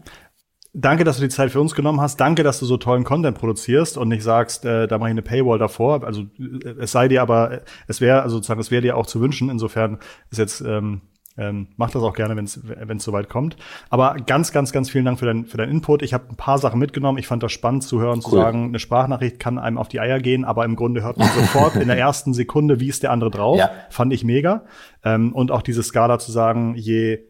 Danke, 0.82 1.04
dass 1.04 1.18
du 1.18 1.24
die 1.24 1.30
Zeit 1.30 1.52
für 1.52 1.60
uns 1.60 1.76
genommen 1.76 2.00
hast. 2.00 2.18
Danke, 2.22 2.44
dass 2.44 2.60
du 2.60 2.66
so 2.66 2.78
tollen 2.78 3.04
Content 3.04 3.38
produzierst 3.38 3.98
und 3.98 4.08
nicht 4.08 4.24
sagst, 4.24 4.64
äh, 4.64 4.88
da 4.88 4.98
mache 4.98 5.10
ich 5.10 5.12
eine 5.12 5.22
Paywall 5.22 5.60
davor. 5.60 6.04
Also 6.06 6.22
äh, 6.40 6.76
es 6.80 6.94
sei 6.94 7.10
dir 7.10 7.22
aber, 7.22 7.52
äh, 7.52 7.62
es 7.88 8.00
wäre, 8.00 8.22
also 8.22 8.38
sozusagen, 8.38 8.62
es 8.62 8.72
wäre 8.72 8.82
dir 8.82 8.96
auch 8.96 9.06
zu 9.06 9.20
wünschen. 9.20 9.50
Insofern 9.50 9.98
ist 10.32 10.38
jetzt, 10.38 10.62
ähm, 10.62 11.02
ähm, 11.38 11.68
mach 11.76 11.92
das 11.92 12.02
auch 12.02 12.14
gerne, 12.14 12.36
wenn 12.36 12.46
es 12.46 13.04
soweit 13.04 13.28
kommt. 13.28 13.58
Aber 13.90 14.16
ganz, 14.26 14.52
ganz, 14.54 14.72
ganz 14.72 14.90
vielen 14.90 15.06
Dank 15.06 15.20
für, 15.20 15.26
dein, 15.26 15.46
für 15.46 15.58
deinen 15.58 15.72
Input. 15.72 16.02
Ich 16.02 16.14
habe 16.14 16.26
ein 16.30 16.36
paar 16.36 16.58
Sachen 16.60 16.80
mitgenommen. 16.80 17.18
Ich 17.18 17.28
fand 17.28 17.44
das 17.44 17.52
spannend 17.52 17.84
zu 17.84 18.00
hören, 18.00 18.20
cool. 18.20 18.32
zu 18.32 18.36
sagen, 18.36 18.66
eine 18.66 18.80
Sprachnachricht 18.80 19.40
kann 19.40 19.58
einem 19.58 19.78
auf 19.78 19.90
die 19.90 20.00
Eier 20.00 20.20
gehen, 20.20 20.46
aber 20.46 20.64
im 20.66 20.76
Grunde 20.76 21.04
hört 21.04 21.18
man 21.18 21.30
sofort 21.30 21.76
in 21.76 21.88
der 21.88 21.98
ersten 22.00 22.34
Sekunde, 22.34 22.80
wie 22.80 22.88
ist 22.88 23.04
der 23.04 23.12
andere 23.12 23.32
drauf. 23.32 23.58
Ja. 23.58 23.72
Fand 23.90 24.14
ich 24.14 24.24
mega. 24.24 24.64
Ähm, 25.04 25.34
und 25.34 25.52
auch 25.52 25.62
diese 25.62 25.84
Skala 25.84 26.20
zu 26.20 26.32
sagen, 26.32 26.76
je 26.76 27.29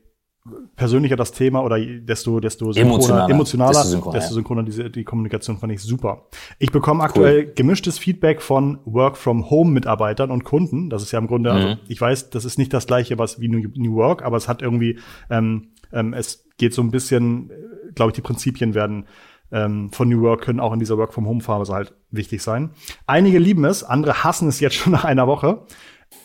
persönlicher 0.75 1.15
das 1.15 1.31
Thema 1.31 1.63
oder 1.63 1.79
desto, 1.79 2.39
desto 2.39 2.71
emotionaler, 2.71 3.29
emotionaler 3.29 3.71
desto 3.71 3.89
synchroner, 3.89 4.19
desto 4.19 4.33
synchroner 4.33 4.63
diese, 4.63 4.89
die 4.89 5.03
Kommunikation 5.03 5.57
fand 5.57 5.73
ich 5.73 5.81
super. 5.81 6.27
Ich 6.57 6.71
bekomme 6.71 7.03
aktuell 7.03 7.45
cool. 7.45 7.53
gemischtes 7.55 7.97
Feedback 7.97 8.41
von 8.41 8.79
Work 8.85 9.17
from 9.17 9.49
Home 9.49 9.71
Mitarbeitern 9.71 10.31
und 10.31 10.43
Kunden. 10.43 10.89
Das 10.89 11.03
ist 11.03 11.11
ja 11.11 11.19
im 11.19 11.27
Grunde, 11.27 11.51
also 11.51 11.65
mhm. 11.65 11.71
also 11.71 11.81
ich 11.87 11.99
weiß, 11.99 12.29
das 12.29 12.45
ist 12.45 12.57
nicht 12.57 12.73
das 12.73 12.87
gleiche 12.87 13.17
was 13.17 13.39
wie 13.39 13.47
New, 13.47 13.69
New 13.75 13.95
Work, 13.95 14.23
aber 14.23 14.37
es 14.37 14.47
hat 14.47 14.61
irgendwie, 14.61 14.99
ähm, 15.29 15.69
ähm, 15.91 16.13
es 16.13 16.45
geht 16.57 16.73
so 16.73 16.81
ein 16.81 16.91
bisschen, 16.91 17.49
äh, 17.49 17.91
glaube 17.93 18.11
ich, 18.11 18.15
die 18.15 18.21
Prinzipien 18.21 18.73
werden 18.73 19.05
ähm, 19.51 19.91
von 19.91 20.09
New 20.09 20.21
Work 20.21 20.41
können 20.41 20.59
auch 20.59 20.73
in 20.73 20.79
dieser 20.79 20.97
Work 20.97 21.13
from 21.13 21.27
Home 21.27 21.41
Phase 21.41 21.73
halt 21.73 21.93
wichtig 22.11 22.41
sein. 22.41 22.71
Einige 23.07 23.39
lieben 23.39 23.65
es, 23.65 23.83
andere 23.83 24.23
hassen 24.23 24.47
es 24.47 24.59
jetzt 24.59 24.75
schon 24.75 24.91
nach 24.91 25.05
einer 25.05 25.27
Woche. 25.27 25.65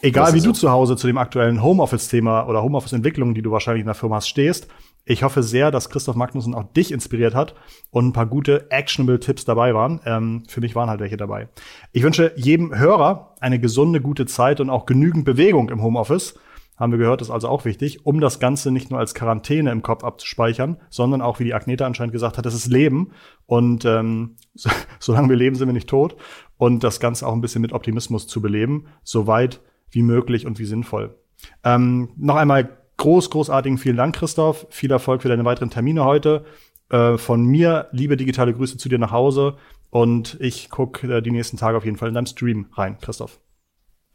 Egal 0.02 0.34
wie 0.34 0.40
so. 0.40 0.50
du 0.50 0.52
zu 0.52 0.70
Hause 0.70 0.96
zu 0.96 1.06
dem 1.06 1.18
aktuellen 1.18 1.62
Homeoffice-Thema 1.62 2.46
oder 2.46 2.62
Homeoffice-Entwicklung, 2.62 3.34
die 3.34 3.42
du 3.42 3.50
wahrscheinlich 3.50 3.80
in 3.80 3.86
der 3.86 3.94
Firma 3.94 4.16
hast, 4.16 4.28
stehst, 4.28 4.68
ich 5.06 5.22
hoffe 5.22 5.42
sehr, 5.42 5.70
dass 5.70 5.90
Christoph 5.90 6.16
Magnussen 6.16 6.54
auch 6.54 6.64
dich 6.72 6.90
inspiriert 6.90 7.34
hat 7.34 7.54
und 7.90 8.06
ein 8.06 8.12
paar 8.14 8.26
gute 8.26 8.70
actionable 8.70 9.20
Tipps 9.20 9.44
dabei 9.44 9.74
waren. 9.74 10.00
Ähm, 10.06 10.44
für 10.48 10.62
mich 10.62 10.74
waren 10.74 10.88
halt 10.88 11.00
welche 11.00 11.18
dabei. 11.18 11.48
Ich 11.92 12.02
wünsche 12.02 12.32
jedem 12.36 12.76
Hörer 12.76 13.34
eine 13.38 13.58
gesunde, 13.58 14.00
gute 14.00 14.24
Zeit 14.24 14.60
und 14.60 14.70
auch 14.70 14.86
genügend 14.86 15.26
Bewegung 15.26 15.68
im 15.68 15.82
Homeoffice. 15.82 16.34
Haben 16.76 16.92
wir 16.92 16.98
gehört, 16.98 17.20
ist 17.20 17.30
also 17.30 17.48
auch 17.48 17.66
wichtig, 17.66 18.04
um 18.04 18.20
das 18.20 18.40
Ganze 18.40 18.72
nicht 18.72 18.90
nur 18.90 18.98
als 18.98 19.14
Quarantäne 19.14 19.70
im 19.70 19.82
Kopf 19.82 20.02
abzuspeichern, 20.02 20.78
sondern 20.90 21.20
auch, 21.20 21.38
wie 21.38 21.44
die 21.44 21.54
Agneta 21.54 21.86
anscheinend 21.86 22.12
gesagt 22.12 22.36
hat, 22.36 22.46
das 22.46 22.54
ist 22.54 22.66
Leben. 22.66 23.12
Und 23.46 23.84
ähm, 23.84 24.36
so, 24.54 24.70
solange 24.98 25.28
wir 25.28 25.36
leben, 25.36 25.54
sind 25.54 25.68
wir 25.68 25.74
nicht 25.74 25.88
tot. 25.88 26.16
Und 26.56 26.82
das 26.82 26.98
Ganze 26.98 27.26
auch 27.26 27.34
ein 27.34 27.42
bisschen 27.42 27.62
mit 27.62 27.74
Optimismus 27.74 28.26
zu 28.26 28.40
beleben, 28.40 28.86
soweit 29.02 29.60
wie 29.94 30.02
möglich 30.02 30.46
und 30.46 30.58
wie 30.58 30.64
sinnvoll. 30.64 31.14
Ähm, 31.62 32.10
noch 32.16 32.36
einmal 32.36 32.76
groß, 32.96 33.30
großartigen 33.30 33.78
vielen 33.78 33.96
Dank, 33.96 34.14
Christoph. 34.16 34.66
Viel 34.70 34.90
Erfolg 34.90 35.22
für 35.22 35.28
deine 35.28 35.44
weiteren 35.44 35.70
Termine 35.70 36.04
heute. 36.04 36.44
Äh, 36.90 37.18
von 37.18 37.44
mir 37.44 37.88
liebe 37.92 38.16
digitale 38.16 38.54
Grüße 38.54 38.76
zu 38.76 38.88
dir 38.88 38.98
nach 38.98 39.10
Hause. 39.10 39.56
Und 39.90 40.36
ich 40.40 40.70
gucke 40.70 41.18
äh, 41.18 41.22
die 41.22 41.30
nächsten 41.30 41.56
Tage 41.56 41.76
auf 41.76 41.84
jeden 41.84 41.96
Fall 41.96 42.08
in 42.08 42.14
deinem 42.14 42.26
Stream 42.26 42.66
rein, 42.72 42.98
Christoph. 43.00 43.40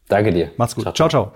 Danke 0.07 0.33
dir. 0.33 0.51
Macht's 0.57 0.75
gut. 0.75 0.83
ciao. 0.83 0.93
ciao. 0.93 1.09
ciao. 1.09 1.33